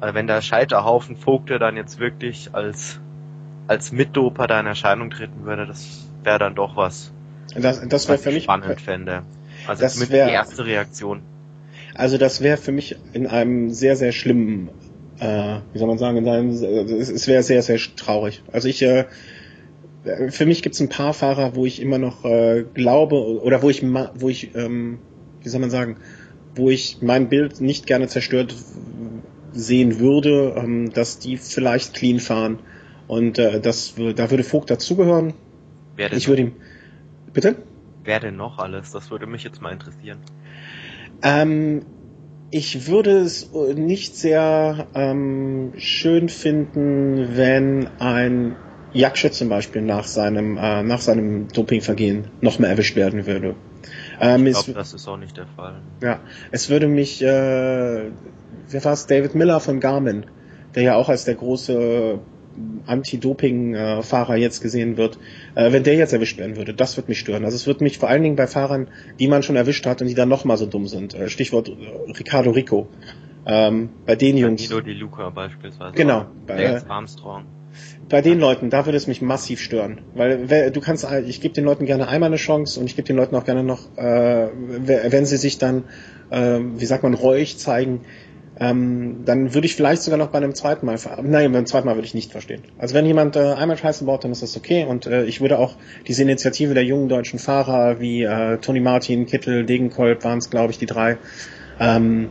[0.00, 3.00] Also wenn der Scheiterhaufen Vogte dann jetzt wirklich als,
[3.66, 7.12] als Mitdoper da in Erscheinung treten würde, das wäre dann doch was.
[7.54, 9.22] Das, das wäre für mich spannend fände.
[9.66, 11.22] Also das mit wär, die erste Reaktion.
[11.94, 14.68] Also das wäre für mich in einem sehr, sehr schlimmen,
[15.18, 18.42] äh, wie soll man sagen, in einem, es wäre sehr, sehr traurig.
[18.52, 19.06] Also ich, äh,
[20.30, 23.70] für mich gibt es ein paar Fahrer, wo ich immer noch äh, glaube oder wo
[23.70, 24.98] ich, wo ich, ähm,
[25.42, 25.96] wie soll man sagen,
[26.54, 28.54] wo ich mein Bild nicht gerne zerstört
[29.52, 32.58] sehen würde, ähm, dass die vielleicht clean fahren.
[33.08, 35.34] Und äh, das, da würde Vogt dazugehören.
[35.96, 36.52] Wer denn ich würde ihm.
[37.32, 37.56] Bitte?
[38.04, 38.92] Wer denn noch alles?
[38.92, 40.18] Das würde mich jetzt mal interessieren.
[41.22, 41.82] Ähm,
[42.50, 48.56] ich würde es nicht sehr ähm, schön finden, wenn ein
[48.96, 53.54] Jaksche zum Beispiel nach seinem, äh, nach seinem Dopingvergehen noch mehr erwischt werden würde.
[54.20, 55.80] Ähm, ich glaube, das ist auch nicht der Fall.
[56.02, 56.20] Ja,
[56.50, 60.26] es würde mich, äh, wer war es, David Miller von Garmin,
[60.74, 62.18] der ja auch als der große
[62.86, 65.18] Anti-Doping-Fahrer jetzt gesehen wird,
[65.54, 67.44] äh, wenn der jetzt erwischt werden würde, das wird mich stören.
[67.44, 68.88] Also es wird mich vor allen Dingen bei Fahrern,
[69.18, 71.14] die man schon erwischt hat und die dann nochmal so dumm sind.
[71.14, 72.88] Äh, Stichwort äh, Ricardo Rico.
[73.44, 74.62] Ähm, bei den Jungs.
[74.62, 75.94] Danilo Di Luca beispielsweise.
[75.94, 76.26] Genau.
[76.46, 77.44] Bei, Armstrong
[78.08, 80.00] bei den Leuten, da würde es mich massiv stören.
[80.14, 83.16] Weil du kannst, ich gebe den Leuten gerne einmal eine Chance und ich gebe den
[83.16, 85.84] Leuten auch gerne noch, äh, wenn sie sich dann,
[86.30, 88.02] äh, wie sagt man, reuig zeigen,
[88.58, 91.96] ähm, dann würde ich vielleicht sogar noch bei einem zweiten Mal, nein, beim zweiten Mal
[91.96, 92.62] würde ich nicht verstehen.
[92.78, 95.58] Also wenn jemand äh, einmal Scheiße baut, dann ist das okay und äh, ich würde
[95.58, 95.76] auch
[96.06, 100.70] diese Initiative der jungen deutschen Fahrer wie äh, Toni Martin, Kittel, Degenkolb waren es, glaube
[100.70, 101.18] ich, die drei,
[101.78, 102.30] ähm,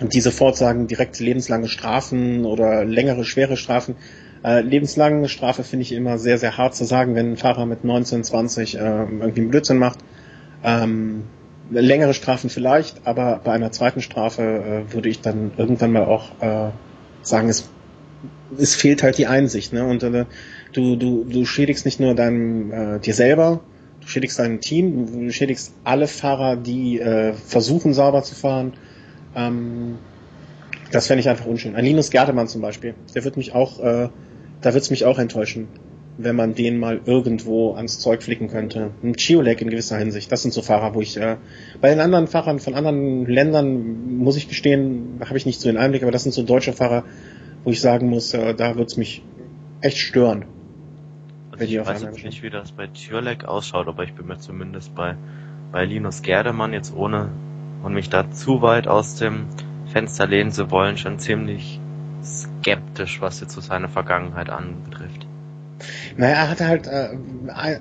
[0.00, 3.96] diese Fortsagen direkt lebenslange Strafen oder längere, schwere Strafen,
[4.44, 7.84] Äh, lebenslange Strafe finde ich immer sehr, sehr hart zu sagen, wenn ein Fahrer mit
[7.84, 10.00] 19, 20 äh, irgendwie einen Blödsinn macht.
[10.64, 11.24] Ähm,
[11.70, 16.30] längere Strafen vielleicht, aber bei einer zweiten Strafe äh, würde ich dann irgendwann mal auch
[16.40, 16.70] äh,
[17.22, 17.68] sagen, es,
[18.58, 19.72] es fehlt halt die Einsicht.
[19.72, 19.84] Ne?
[19.84, 20.26] Und äh,
[20.72, 23.60] du, du, du schädigst nicht nur deinem, äh, dir selber,
[24.00, 28.72] du schädigst dein Team, du schädigst alle Fahrer, die äh, versuchen sauber zu fahren.
[29.34, 29.98] Ähm,
[30.90, 31.74] das fände ich einfach unschön.
[31.74, 34.08] Ein Linus Gertemann zum Beispiel, der wird mich auch, äh,
[34.62, 35.68] da wird es mich auch enttäuschen,
[36.18, 38.90] wenn man den mal irgendwo ans Zeug flicken könnte.
[39.02, 40.30] Ein Chiolek in gewisser Hinsicht.
[40.32, 41.36] Das sind so Fahrer, wo ich äh,
[41.80, 45.76] bei den anderen Fahrern von anderen Ländern muss ich gestehen, habe ich nicht so den
[45.76, 47.04] Einblick, aber das sind so deutsche Fahrer,
[47.64, 49.22] wo ich sagen muss, äh, da wird es mich
[49.80, 50.44] echt stören.
[51.50, 54.94] Also ich weiß jetzt nicht, wie das bei Chiolek ausschaut, aber ich bin mir zumindest
[54.94, 55.16] bei
[55.72, 57.30] bei Linus Gerdemann jetzt ohne
[57.82, 59.46] und mich da zu weit aus dem
[59.86, 61.80] Fenster lehnen zu wollen, schon ziemlich
[62.24, 65.26] skeptisch, was jetzt so seine Vergangenheit anbetrifft.
[66.16, 67.08] Naja, er hatte halt äh,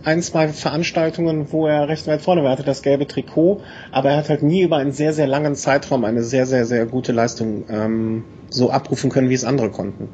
[0.04, 2.50] ein, zwei Veranstaltungen, wo er recht weit vorne war.
[2.50, 3.62] Er hatte das gelbe Trikot,
[3.92, 6.86] aber er hat halt nie über einen sehr, sehr langen Zeitraum eine sehr, sehr, sehr
[6.86, 10.10] gute Leistung ähm, so abrufen können, wie es andere konnten.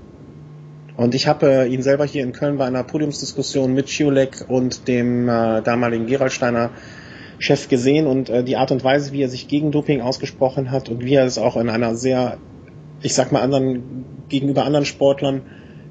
[0.97, 4.87] Und ich habe äh, ihn selber hier in Köln bei einer Podiumsdiskussion mit Schiolek und
[4.87, 6.71] dem äh, damaligen Geraldsteiner
[7.39, 10.89] Chef gesehen und äh, die Art und Weise, wie er sich gegen Doping ausgesprochen hat
[10.89, 12.37] und wie er es auch in einer sehr,
[13.03, 15.41] ich sag mal anderen, gegenüber anderen Sportlern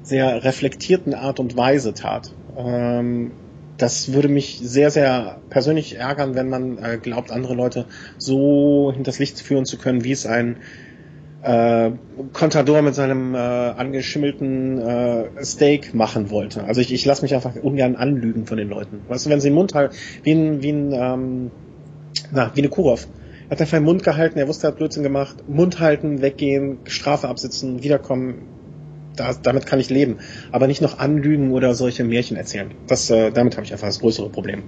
[0.03, 2.33] sehr reflektierten Art und Weise tat.
[2.57, 3.31] Ähm,
[3.77, 7.85] das würde mich sehr, sehr persönlich ärgern, wenn man äh, glaubt, andere Leute
[8.17, 10.57] so hinters Licht führen zu können, wie es ein
[11.43, 11.91] äh,
[12.33, 16.63] Contador mit seinem äh, angeschimmelten äh, Steak machen wollte.
[16.63, 19.01] Also ich, ich lasse mich einfach ungern anlügen von den Leuten.
[19.07, 21.51] Weißt du, wenn sie den Mund halten, wie ein, wie ein, ähm,
[22.31, 23.07] na, wie eine Kurov.
[23.49, 25.47] Hat einfach den Mund gehalten, er wusste, er hat Blödsinn gemacht.
[25.47, 28.43] Mund halten, weggehen, Strafe absitzen, wiederkommen.
[29.15, 30.17] Da, damit kann ich leben.
[30.51, 32.71] Aber nicht noch anlügen oder solche Märchen erzählen.
[32.87, 34.63] Das, äh, damit habe ich einfach das größere Problem.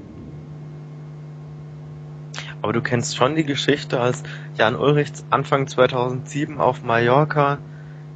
[2.61, 4.23] Aber du kennst schon die Geschichte, als
[4.57, 7.59] Jan Ulrich Anfang 2007 auf Mallorca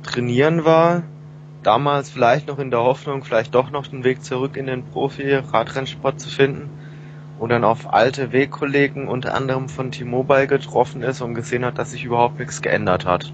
[0.03, 1.03] trainieren war.
[1.61, 6.19] Damals vielleicht noch in der Hoffnung, vielleicht doch noch den Weg zurück in den Profi-Radrennsport
[6.19, 6.69] zu finden.
[7.39, 11.91] Und dann auf alte Wegkollegen unter anderem von T-Mobile getroffen ist und gesehen hat, dass
[11.91, 13.33] sich überhaupt nichts geändert hat.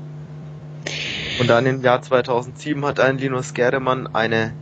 [1.40, 4.54] Und dann im Jahr 2007 hat ein Linus Gerdemann eine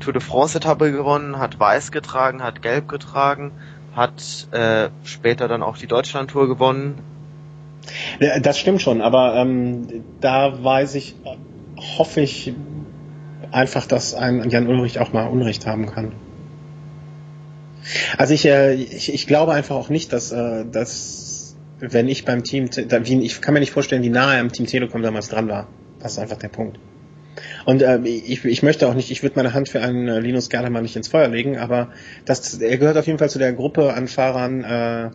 [0.00, 3.52] Tour de France Etappe gewonnen, hat weiß getragen, hat gelb getragen,
[3.94, 6.98] hat äh, später dann auch die Deutschlandtour gewonnen.
[8.42, 11.16] Das stimmt schon, aber ähm, da weiß ich,
[11.98, 12.54] hoffe ich
[13.50, 16.12] einfach, dass ein Jan Ulrich auch mal Unrecht haben kann.
[18.18, 22.44] Also ich, äh, ich, ich glaube einfach auch nicht, dass, äh, dass wenn ich beim
[22.44, 25.68] Team, ich kann mir nicht vorstellen, wie nahe er am Team Telekom damals dran war.
[25.98, 26.78] Das ist einfach der Punkt.
[27.64, 30.48] Und äh, ich, ich möchte auch nicht, ich würde meine Hand für einen äh, Linus
[30.48, 31.90] Gerdemann nicht ins Feuer legen, aber
[32.24, 35.10] das, er gehört auf jeden Fall zu der Gruppe an Fahrern, äh,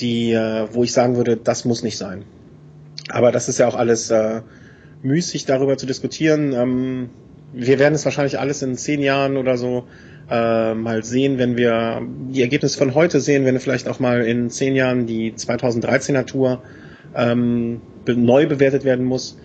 [0.00, 2.24] die, äh, wo ich sagen würde, das muss nicht sein.
[3.10, 4.42] Aber das ist ja auch alles äh,
[5.02, 6.52] müßig darüber zu diskutieren.
[6.52, 7.10] Ähm,
[7.52, 9.84] wir werden es wahrscheinlich alles in zehn Jahren oder so
[10.30, 14.22] äh, mal sehen, wenn wir die Ergebnisse von heute sehen, wenn wir vielleicht auch mal
[14.22, 16.62] in zehn Jahren die 2013er Tour
[17.14, 19.38] ähm, neu bewertet werden muss.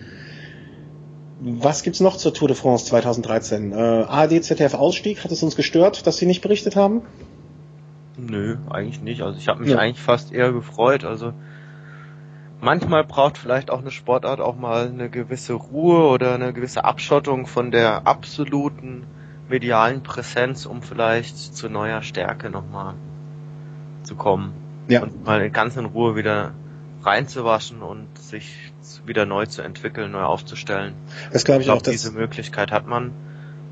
[1.40, 3.72] Was gibt's noch zur Tour de France 2013?
[3.72, 7.02] Äh, ARD, ZDF Ausstieg, hat es uns gestört, dass sie nicht berichtet haben?
[8.16, 9.22] Nö, eigentlich nicht.
[9.22, 9.78] Also ich habe mich ja.
[9.78, 11.04] eigentlich fast eher gefreut.
[11.04, 11.32] Also
[12.60, 17.46] manchmal braucht vielleicht auch eine Sportart auch mal eine gewisse Ruhe oder eine gewisse Abschottung
[17.46, 19.06] von der absoluten
[19.48, 22.94] medialen Präsenz, um vielleicht zu neuer Stärke nochmal
[24.02, 24.52] zu kommen.
[24.88, 25.02] Ja.
[25.02, 26.52] Und mal ganz in Ruhe wieder
[27.02, 28.72] reinzuwaschen und sich
[29.04, 30.94] wieder neu zu entwickeln, neu aufzustellen.
[31.32, 31.82] Das glaube ich, ich glaub, auch.
[31.82, 33.12] Diese Möglichkeit hat man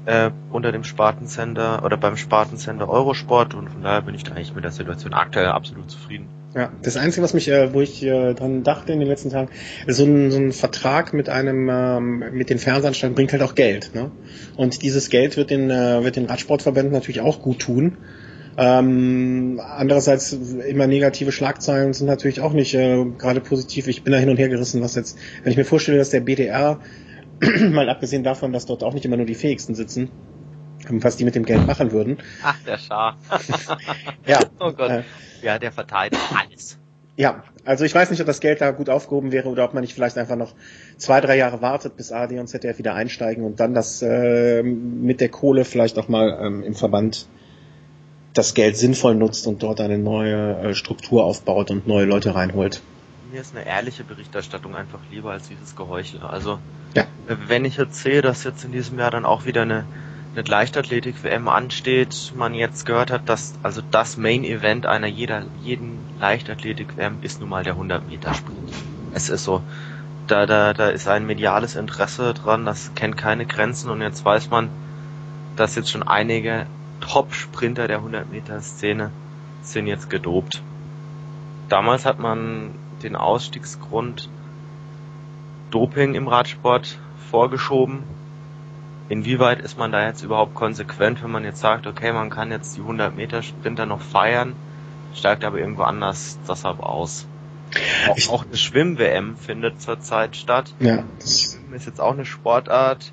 [0.06, 4.54] äh, unter dem Spartensender oder beim Spartensender Eurosport und von daher bin ich da eigentlich
[4.54, 6.28] mit der Situation aktuell absolut zufrieden.
[6.54, 9.48] Ja, das Einzige, was mich, äh, wo ich äh, dran dachte in den letzten Tagen,
[9.86, 13.94] so ein, so ein Vertrag mit einem, ähm, mit den Fernsehanstalten bringt halt auch Geld,
[13.94, 14.10] ne?
[14.56, 17.96] Und dieses Geld wird den, äh, wird den Radsportverbänden natürlich auch gut tun.
[18.58, 23.88] Ähm, andererseits immer negative Schlagzeilen sind natürlich auch nicht äh, gerade positiv.
[23.88, 26.20] Ich bin da hin und her gerissen, was jetzt, wenn ich mir vorstelle, dass der
[26.20, 26.80] BDR,
[27.70, 30.10] mal abgesehen davon, dass dort auch nicht immer nur die Fähigsten sitzen,
[30.88, 32.18] was die mit dem Geld machen würden.
[32.42, 33.18] Ach, der Schar.
[34.26, 34.40] ja.
[34.60, 34.90] Oh Gott.
[34.90, 35.02] Äh,
[35.42, 36.78] ja, der verteilt alles.
[37.16, 39.82] Ja, also ich weiß nicht, ob das Geld da gut aufgehoben wäre oder ob man
[39.82, 40.54] nicht vielleicht einfach noch
[40.96, 45.20] zwei, drei Jahre wartet, bis AD und ZDF wieder einsteigen und dann das äh, mit
[45.20, 47.26] der Kohle vielleicht auch mal ähm, im Verband
[48.32, 52.82] das Geld sinnvoll nutzt und dort eine neue äh, Struktur aufbaut und neue Leute reinholt.
[53.32, 56.20] Mir ist eine ehrliche Berichterstattung einfach lieber als dieses Geheuchel.
[56.20, 56.58] Also
[56.94, 57.06] ja.
[57.26, 59.86] wenn ich jetzt sehe, dass jetzt in diesem Jahr dann auch wieder eine
[60.34, 67.18] eine Leichtathletik-WM ansteht, man jetzt gehört hat, dass also das Main-Event einer jeder, jeden Leichtathletik-WM
[67.22, 68.72] ist nun mal der 100-Meter-Sprint.
[69.14, 69.62] Es ist so,
[70.26, 74.48] da, da, da ist ein mediales Interesse dran, das kennt keine Grenzen und jetzt weiß
[74.50, 74.70] man,
[75.56, 76.66] dass jetzt schon einige
[77.00, 79.10] Top-Sprinter der 100-Meter-Szene
[79.62, 80.62] sind jetzt gedopt.
[81.68, 82.70] Damals hat man
[83.02, 84.28] den Ausstiegsgrund
[85.70, 86.98] Doping im Radsport
[87.30, 88.02] vorgeschoben.
[89.08, 92.76] Inwieweit ist man da jetzt überhaupt konsequent, wenn man jetzt sagt, okay, man kann jetzt
[92.76, 94.54] die 100 Meter Sprinter noch feiern,
[95.14, 97.26] steigt aber irgendwo anders deshalb aus.
[98.08, 100.74] Auch, auch eine Schwimm-WM findet zurzeit statt.
[100.78, 101.04] Ja.
[101.18, 103.12] Das ist jetzt auch eine Sportart,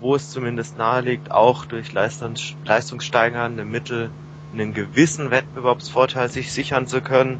[0.00, 4.10] wo es zumindest naheliegt, auch durch Leistungs leistungssteigernde Mittel
[4.58, 7.38] einen gewissen Wettbewerbsvorteil sich sichern zu können.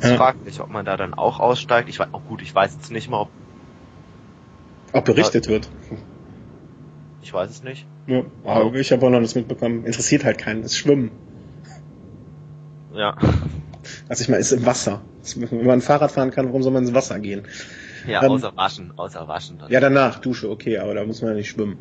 [0.00, 0.16] Ich ja.
[0.16, 1.88] frage mich, ob man da dann auch aussteigt.
[1.88, 3.28] Ich weiß, auch gut, ich weiß jetzt nicht mal, ob
[4.92, 5.52] ob berichtet ja.
[5.52, 5.68] wird.
[7.22, 7.86] Ich weiß es nicht.
[8.06, 9.84] Ja, aber ich habe auch noch nichts mitbekommen.
[9.84, 11.10] Interessiert halt keinen, das Schwimmen.
[12.94, 13.16] Ja.
[14.08, 15.02] Also ich meine, ist im Wasser.
[15.36, 17.42] Wenn man Fahrrad fahren kann, warum soll man ins Wasser gehen?
[18.06, 19.58] Ja, ähm, außer waschen, außer waschen.
[19.58, 19.70] Dann.
[19.70, 21.80] Ja, danach, Dusche, okay, aber da muss man ja nicht schwimmen.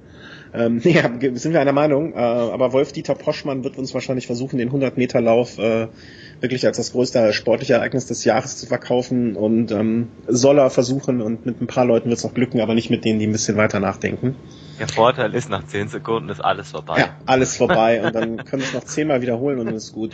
[0.58, 4.72] Ähm, ja, sind wir einer Meinung, äh, aber Wolf-Dieter Poschmann wird uns wahrscheinlich versuchen, den
[4.72, 5.88] 100-Meter-Lauf äh,
[6.40, 11.22] wirklich als das größte sportliche Ereignis des Jahres zu verkaufen und ähm, soll er versuchen
[11.22, 13.32] und mit ein paar Leuten wird es noch glücken, aber nicht mit denen, die ein
[13.32, 14.36] bisschen weiter nachdenken.
[14.80, 17.00] Der Vorteil ist, nach 10 Sekunden ist alles vorbei.
[17.00, 20.14] Ja, alles vorbei und dann können wir es noch zehnmal wiederholen und dann ist gut.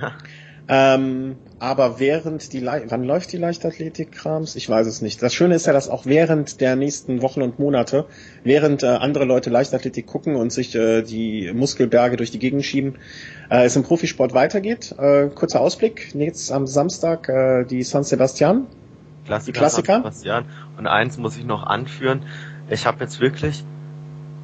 [0.68, 4.56] Ähm, aber während die, Le wann läuft die Leichtathletik-Krams?
[4.56, 5.22] Ich weiß es nicht.
[5.22, 8.06] Das Schöne ist ja, dass auch während der nächsten Wochen und Monate,
[8.42, 12.96] während äh, andere Leute Leichtathletik gucken und sich äh, die Muskelberge durch die Gegend schieben,
[13.48, 14.94] äh, es im Profisport weitergeht.
[14.98, 16.14] Äh, kurzer Ausblick.
[16.14, 18.66] Jetzt am Samstag äh, die San Sebastian.
[19.24, 19.92] Klassiker, die Klassiker.
[19.92, 20.44] San Sebastian.
[20.78, 22.22] Und eins muss ich noch anführen.
[22.68, 23.64] Ich habe jetzt wirklich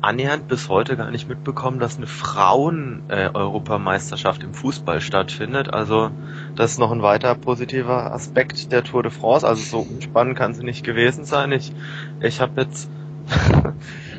[0.02, 5.72] annähernd bis heute gar nicht mitbekommen, dass eine Frauen-Europameisterschaft äh, im Fußball stattfindet.
[5.72, 6.10] Also
[6.56, 9.46] das ist noch ein weiter positiver Aspekt der Tour de France.
[9.46, 11.52] Also so spannend kann sie nicht gewesen sein.
[11.52, 11.72] Ich,
[12.20, 12.90] ich habe jetzt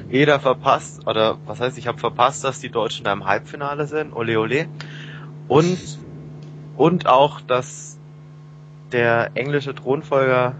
[0.09, 4.15] jeder verpasst, oder was heißt, ich habe verpasst, dass die Deutschen da im Halbfinale sind.
[4.15, 4.67] Ole ole.
[5.49, 5.77] Und,
[6.77, 7.99] und auch, dass
[8.93, 10.55] der englische Thronfolger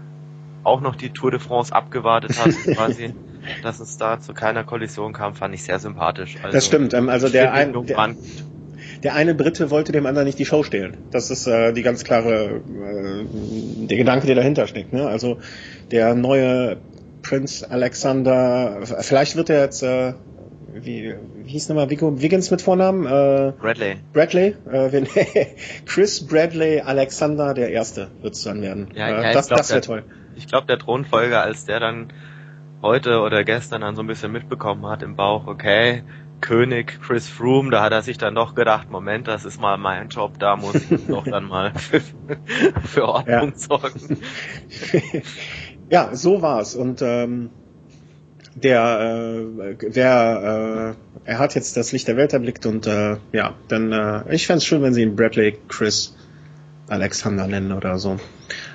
[0.64, 3.14] auch noch die Tour de France abgewartet hat, quasi
[3.62, 6.36] dass es da zu keiner Kollision kam, fand ich sehr sympathisch.
[6.42, 6.94] Also, das stimmt.
[6.94, 8.14] Ähm, also der, ein, der,
[9.02, 10.96] der, eine Brite wollte dem anderen nicht die Show stehlen.
[11.10, 13.24] Das ist äh, die ganz klare, äh,
[13.86, 14.92] der Gedanke, der dahinter steckt.
[14.92, 15.06] Ne?
[15.06, 15.38] Also
[15.90, 16.78] der neue
[17.22, 20.14] Prince Alexander, vielleicht wird er jetzt, äh,
[20.74, 23.06] wie, wie hieß nochmal Vigo Wiggins mit Vornamen?
[23.06, 23.96] Äh, Bradley.
[24.12, 24.56] Bradley?
[24.70, 25.04] Äh,
[25.86, 28.88] Chris Bradley Alexander der Erste wird es dann werden.
[28.94, 30.02] Ja, äh, ja, das das wäre toll.
[30.36, 32.12] Ich glaube, der Thronfolger, als der dann
[32.84, 36.02] heute oder gestern dann so ein bisschen mitbekommen hat im Bauch, okay,
[36.42, 40.10] König Chris Froome, da hat er sich dann doch gedacht, Moment, das ist mal mein
[40.10, 42.02] Job, da muss ich doch dann mal für,
[42.84, 43.56] für Ordnung ja.
[43.56, 44.18] sorgen.
[45.90, 46.74] ja, so war's.
[46.74, 47.48] Und ähm,
[48.54, 53.54] der, äh, wer, äh, er hat jetzt das Licht der Welt erblickt und äh, ja,
[53.68, 56.14] dann, äh, ich fände schön, wenn sie ihn Bradley Chris
[56.88, 58.18] Alexander nennen oder so.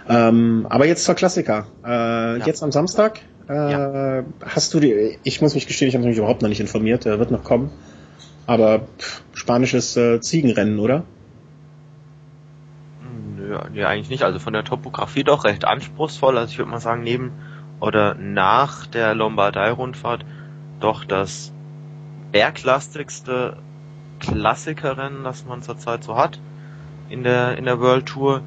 [0.08, 1.68] Ähm, aber jetzt zur Klassiker.
[1.86, 2.46] Äh, ja.
[2.48, 3.20] Jetzt am Samstag
[3.54, 4.20] ja.
[4.20, 7.06] Äh, hast du die, ich muss mich gestehen, ich habe mich überhaupt noch nicht informiert,
[7.06, 7.72] er wird noch kommen.
[8.46, 11.04] Aber pff, spanisches äh, Ziegenrennen, oder?
[13.38, 14.24] Nö, nee, eigentlich nicht.
[14.24, 16.38] Also von der Topografie doch recht anspruchsvoll.
[16.38, 17.32] Also ich würde mal sagen, neben
[17.80, 20.26] oder nach der Lombardei-Rundfahrt
[20.80, 21.52] doch das
[22.32, 23.58] berglastigste
[24.20, 26.40] Klassikerrennen, das man zurzeit so hat
[27.10, 28.42] in der in der World Tour.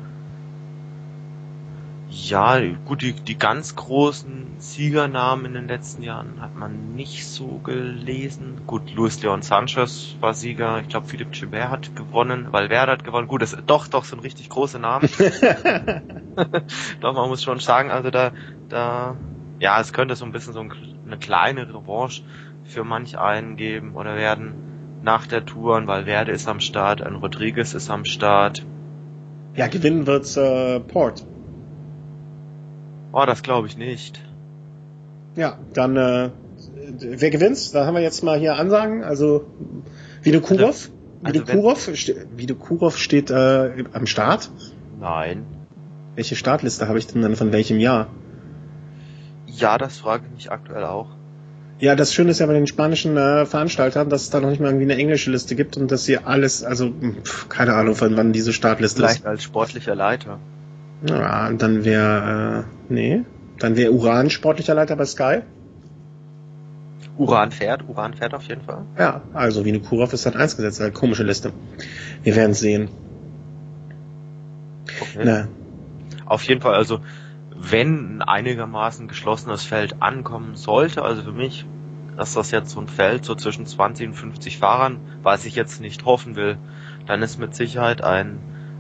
[2.15, 7.59] Ja, gut, die, die ganz großen Siegernamen in den letzten Jahren hat man nicht so
[7.65, 8.61] gelesen.
[8.67, 13.29] Gut, Luis Leon Sanchez war Sieger, ich glaube Philipp Gilbert hat gewonnen, Valverde hat gewonnen.
[13.29, 15.09] Gut, das doch, doch, sind richtig große Namen.
[17.01, 18.33] doch, man muss schon sagen, also da,
[18.69, 19.17] da,
[19.59, 22.25] ja, es könnte so ein bisschen so eine kleine Revanche
[22.65, 25.79] für manch einen geben oder werden nach der Tour.
[25.79, 28.67] Ein Valverde ist am Start, ein Rodriguez ist am Start.
[29.57, 31.25] Ja, gewinnen wird's äh, Port.
[33.13, 34.21] Oh, das glaube ich nicht.
[35.37, 36.31] Ja, dann äh,
[36.99, 37.75] wer gewinnt?
[37.75, 39.05] Da haben wir jetzt mal hier Ansagen.
[39.05, 39.47] Also
[40.23, 40.91] Vidokurov.
[41.23, 44.51] Also, Vidokurov, also Vidokurov steht äh, am Start.
[45.01, 45.45] Nein.
[46.15, 48.09] Welche Startliste habe ich denn dann von welchem Jahr?
[49.47, 51.09] Ja, das frage ich mich aktuell auch.
[51.79, 54.61] Ja, das Schöne ist ja bei den spanischen äh, Veranstaltern, dass es da noch nicht
[54.61, 58.17] mal irgendwie eine englische Liste gibt und dass sie alles, also pf, keine Ahnung, von
[58.17, 59.21] wann diese Startliste Vielleicht ist.
[59.23, 60.39] Vielleicht als sportlicher Leiter.
[61.09, 63.25] Ja, dann wäre, äh, nee,
[63.59, 65.41] dann wäre Uran sportlicher Leiter bei Sky.
[67.17, 68.85] Uran fährt, Uran fährt auf jeden Fall.
[68.99, 71.53] Ja, also wie eine Kurov ist halt eins gesetzt, eine komische Liste.
[72.23, 72.89] Wir werden sehen.
[75.01, 75.23] Okay.
[75.25, 75.49] Na.
[76.25, 77.01] Auf jeden Fall, also
[77.55, 81.67] wenn ein einigermaßen geschlossenes Feld ankommen sollte, also für mich
[82.17, 85.81] dass das jetzt so ein Feld so zwischen 20 und 50 Fahrern, was ich jetzt
[85.81, 86.59] nicht hoffen will,
[87.07, 88.39] dann ist mit Sicherheit ein,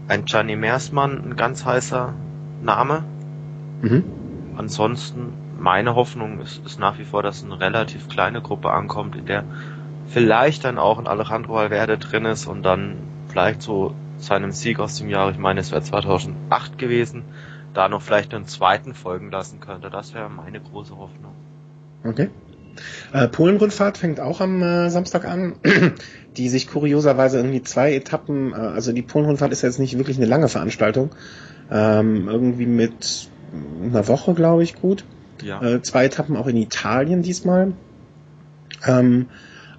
[0.08, 2.14] ein Gianni Meersmann ein ganz heißer
[2.62, 3.04] Name.
[3.82, 4.04] Mhm.
[4.56, 9.26] Ansonsten, meine Hoffnung ist, ist nach wie vor, dass eine relativ kleine Gruppe ankommt, in
[9.26, 9.44] der
[10.06, 12.96] vielleicht dann auch ein Alejandro Valverde drin ist und dann
[13.28, 17.24] vielleicht so seinem Sieg aus dem Jahr, ich meine, es wäre 2008 gewesen,
[17.74, 19.90] da noch vielleicht einen zweiten folgen lassen könnte.
[19.90, 21.32] Das wäre meine große Hoffnung.
[22.04, 22.28] Okay.
[23.12, 25.54] Äh, Polen-Rundfahrt fängt auch am äh, Samstag an,
[26.36, 30.26] die sich kurioserweise irgendwie zwei Etappen, äh, also die Polen-Rundfahrt ist jetzt nicht wirklich eine
[30.26, 31.10] lange Veranstaltung,
[31.70, 33.30] ähm, irgendwie mit
[33.82, 35.04] einer Woche, glaube ich, gut.
[35.42, 35.62] Ja.
[35.62, 37.72] Äh, zwei Etappen auch in Italien diesmal.
[38.86, 39.26] Ähm,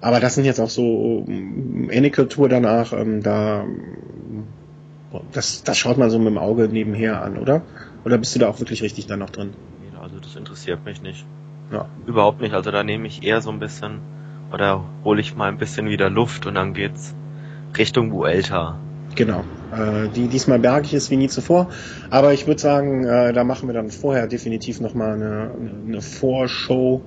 [0.00, 3.64] aber das sind jetzt auch so ähnliche Tour danach, ähm, da
[5.32, 7.62] das, das schaut man so mit dem Auge nebenher an, oder?
[8.04, 9.50] Oder bist du da auch wirklich richtig dann noch drin?
[10.00, 11.24] Also das interessiert mich nicht.
[11.72, 11.86] Ja.
[12.06, 12.52] Überhaupt nicht.
[12.52, 14.00] Also da nehme ich eher so ein bisschen
[14.52, 17.14] oder hole ich mal ein bisschen wieder Luft und dann geht's
[17.76, 18.78] Richtung Vuelta.
[19.14, 19.44] Genau.
[19.74, 21.68] Äh, die diesmal bergig ist wie nie zuvor.
[22.10, 25.50] Aber ich würde sagen, äh, da machen wir dann vorher definitiv nochmal eine,
[25.86, 27.02] eine Vorshow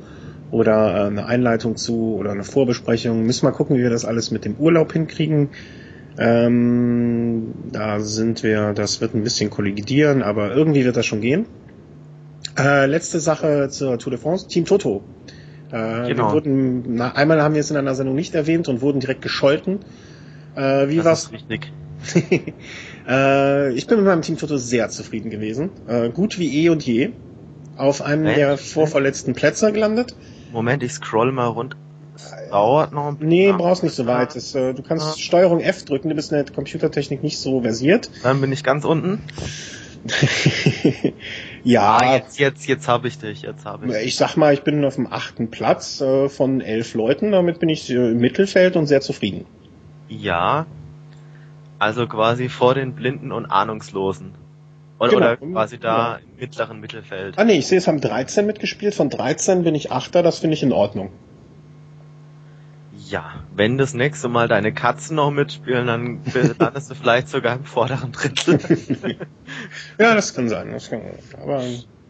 [0.51, 3.23] oder äh, eine Einleitung zu oder eine Vorbesprechung.
[3.23, 5.49] Müssen wir gucken, wie wir das alles mit dem Urlaub hinkriegen.
[6.17, 11.45] Ähm, da sind wir, das wird ein bisschen kollidieren, aber irgendwie wird das schon gehen.
[12.57, 15.03] Äh, letzte Sache zur Tour de France, Team Toto.
[15.69, 16.29] Äh, genau.
[16.29, 19.21] Wir wurden, na, einmal haben wir es in einer Sendung nicht erwähnt und wurden direkt
[19.21, 19.79] gescholten.
[20.55, 21.31] Äh, wie das war's?
[21.31, 21.71] Richtig.
[23.07, 25.69] äh, ich bin mit meinem Team Toto sehr zufrieden gewesen.
[25.87, 27.09] Äh, gut wie eh und je.
[27.75, 28.37] Auf einem Moment.
[28.37, 30.15] der vorvorletzten Plätze gelandet.
[30.51, 31.75] Moment, ich scroll mal rund.
[32.15, 33.29] Es dauert noch ein bisschen.
[33.29, 34.35] Nee, brauchst nicht so weit.
[34.35, 35.21] Das, äh, du kannst.
[35.21, 38.09] Steuerung F drücken, du bist in der Computertechnik nicht so versiert.
[38.23, 39.21] Dann bin ich ganz unten.
[41.63, 41.97] ja.
[41.97, 44.07] Ah, jetzt, jetzt, jetzt habe ich dich, jetzt habe ich.
[44.07, 47.69] Ich sag mal, ich bin auf dem achten Platz äh, von elf Leuten, damit bin
[47.69, 49.45] ich äh, im Mittelfeld und sehr zufrieden.
[50.07, 50.65] Ja.
[51.79, 54.33] Also quasi vor den Blinden und Ahnungslosen.
[54.99, 55.25] Oder, genau.
[55.25, 56.15] oder quasi da ja.
[56.15, 57.37] im mittleren Mittelfeld.
[57.37, 58.95] Ah nee, ich sehe, es haben 13 mitgespielt.
[58.95, 61.11] Von 13 bin ich Achter, das finde ich in Ordnung.
[63.09, 66.21] Ja, wenn das nächste Mal deine Katzen noch mitspielen, dann
[66.59, 68.59] landest du vielleicht sogar im vorderen Drittel.
[69.99, 70.71] ja, das kann sein.
[70.71, 71.01] Das kann,
[71.41, 71.61] aber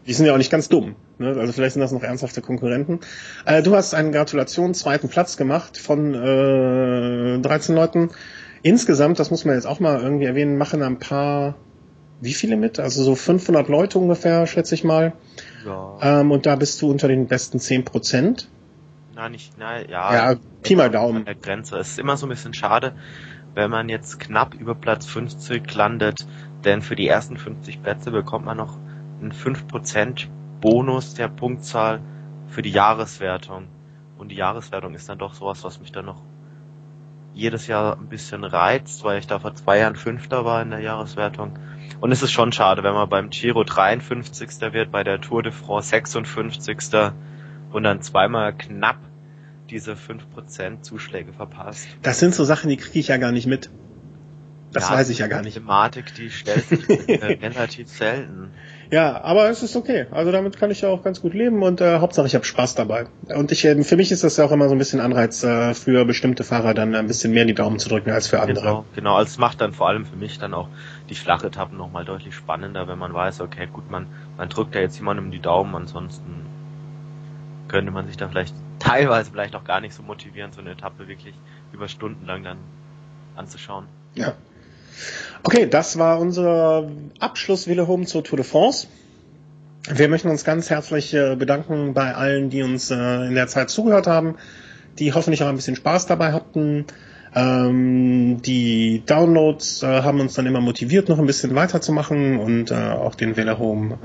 [0.07, 0.95] die sind ja auch nicht ganz dumm.
[1.19, 1.35] Ne?
[1.37, 3.01] Also vielleicht sind das noch ernsthafte Konkurrenten.
[3.45, 8.09] Äh, du hast einen Gratulation zweiten Platz gemacht von äh, 13 Leuten.
[8.63, 11.55] Insgesamt, das muss man jetzt auch mal irgendwie erwähnen, machen ein paar,
[12.21, 12.79] wie viele mit?
[12.79, 15.13] Also so 500 Leute ungefähr, schätze ich mal.
[15.65, 15.97] Ja.
[16.01, 18.49] Ähm, und da bist du unter den besten 10 Prozent.
[19.15, 20.31] Nein, nicht, nein, ja.
[20.31, 21.17] Ja, Pi mal Daumen.
[21.17, 21.77] An der Grenze.
[21.77, 22.93] Es ist immer so ein bisschen schade,
[23.55, 26.27] wenn man jetzt knapp über Platz 50 landet,
[26.63, 28.77] denn für die ersten 50 Plätze bekommt man noch
[29.21, 30.27] einen 5%
[30.61, 32.01] Bonus der Punktzahl
[32.47, 33.67] für die Jahreswertung.
[34.17, 36.21] Und die Jahreswertung ist dann doch sowas, was mich dann noch
[37.37, 40.79] jedes Jahr ein bisschen reizt, weil ich da vor zwei Jahren Fünfter war in der
[40.79, 41.57] Jahreswertung.
[41.99, 44.49] Und es ist schon schade, wenn man beim Giro 53.
[44.73, 46.77] wird, bei der Tour de France 56
[47.71, 48.97] und dann zweimal knapp
[49.69, 51.87] diese 5% Zuschläge verpasst.
[52.01, 53.69] Das sind so Sachen, die kriege ich ja gar nicht mit.
[54.71, 55.53] Das ja, weiß ich ja gar nicht.
[55.53, 58.51] Thematik, die stellt sich relativ selten.
[58.91, 60.07] Ja, aber es ist okay.
[60.11, 62.75] Also damit kann ich ja auch ganz gut leben und äh, Hauptsache ich habe Spaß
[62.75, 63.07] dabei.
[63.27, 65.73] Und ich, äh, für mich ist das ja auch immer so ein bisschen Anreiz äh,
[65.73, 68.65] für bestimmte Fahrer dann ein bisschen mehr die Daumen zu drücken als für andere.
[68.65, 69.15] Genau, genau.
[69.15, 70.69] Also es macht dann vor allem für mich dann auch
[71.09, 74.07] die flache Etappen nochmal deutlich spannender, wenn man weiß, okay, gut, man,
[74.37, 76.45] man drückt ja jetzt jemandem die Daumen, ansonsten
[77.67, 81.07] könnte man sich da vielleicht teilweise vielleicht auch gar nicht so motivieren, so eine Etappe
[81.07, 81.33] wirklich
[81.73, 82.57] über Stunden lang dann
[83.35, 83.85] anzuschauen.
[84.15, 84.33] Ja.
[85.43, 86.89] Okay, das war unser
[87.19, 88.87] Abschluss Home zur Tour de France.
[89.89, 92.95] Wir möchten uns ganz herzlich äh, bedanken bei allen, die uns äh,
[93.27, 94.35] in der Zeit zugehört haben,
[94.99, 96.85] die hoffentlich auch ein bisschen Spaß dabei hatten.
[97.35, 102.75] Ähm, die Downloads äh, haben uns dann immer motiviert, noch ein bisschen weiterzumachen und äh,
[102.75, 103.97] auch den Wähler Home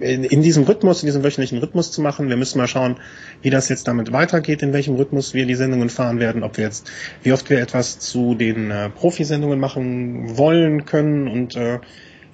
[0.00, 2.28] äh, in, in, diesem Rhythmus, in diesem wöchentlichen Rhythmus zu machen.
[2.28, 2.96] Wir müssen mal schauen,
[3.42, 6.64] wie das jetzt damit weitergeht, in welchem Rhythmus wir die Sendungen fahren werden, ob wir
[6.64, 6.90] jetzt,
[7.22, 11.78] wie oft wir etwas zu den äh, Profisendungen machen wollen können und äh,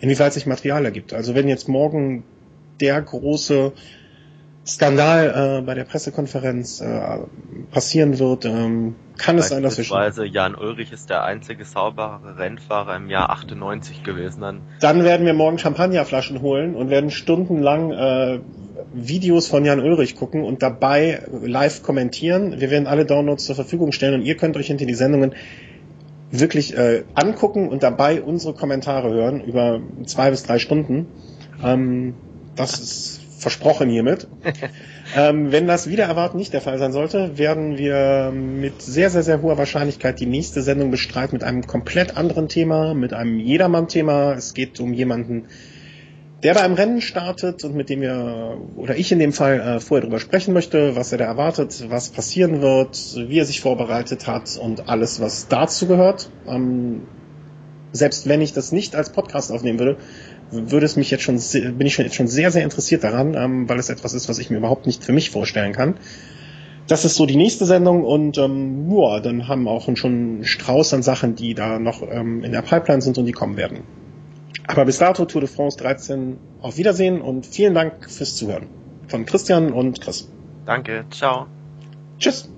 [0.00, 1.14] inwieweit sich Material ergibt.
[1.14, 2.24] Also wenn jetzt morgen
[2.80, 3.72] der große
[4.66, 7.18] Skandal äh, bei der Pressekonferenz äh,
[7.70, 9.98] passieren wird, ähm, kann es sein, dass wir schon...
[10.32, 14.40] Jan Ulrich ist der einzige saubere Rennfahrer im Jahr 98 gewesen.
[14.40, 18.40] Dann, dann werden wir morgen Champagnerflaschen holen und werden stundenlang äh,
[18.92, 22.60] Videos von Jan Ulrich gucken und dabei live kommentieren.
[22.60, 25.34] Wir werden alle Downloads zur Verfügung stellen und ihr könnt euch hinter die Sendungen
[26.32, 31.06] wirklich äh, angucken und dabei unsere Kommentare hören über zwei bis drei Stunden.
[31.62, 32.14] Ähm,
[32.56, 34.28] das ist versprochen hiermit.
[35.16, 39.22] ähm, wenn das wieder erwarten nicht der Fall sein sollte, werden wir mit sehr, sehr,
[39.22, 44.32] sehr hoher Wahrscheinlichkeit die nächste Sendung bestreiten mit einem komplett anderen Thema, mit einem Jedermann-Thema.
[44.32, 45.46] Es geht um jemanden,
[46.42, 49.80] der bei einem Rennen startet und mit dem wir, oder ich in dem Fall, äh,
[49.80, 54.26] vorher darüber sprechen möchte, was er da erwartet, was passieren wird, wie er sich vorbereitet
[54.26, 56.30] hat und alles, was dazu gehört.
[56.46, 57.02] Ähm,
[57.92, 59.96] selbst wenn ich das nicht als Podcast aufnehmen würde,
[60.50, 61.40] würde es mich jetzt schon,
[61.76, 64.38] bin ich schon, jetzt schon sehr, sehr interessiert daran, ähm, weil es etwas ist, was
[64.38, 65.94] ich mir überhaupt nicht für mich vorstellen kann.
[66.88, 70.94] Das ist so die nächste Sendung und ähm, ja, dann haben auch schon einen Strauß
[70.94, 73.80] an Sachen, die da noch ähm, in der Pipeline sind und die kommen werden.
[74.68, 78.66] Aber bis dato Tour de France 13 auf Wiedersehen und vielen Dank fürs Zuhören.
[79.08, 80.28] Von Christian und Chris.
[80.64, 81.46] Danke, ciao.
[82.18, 82.48] Tschüss.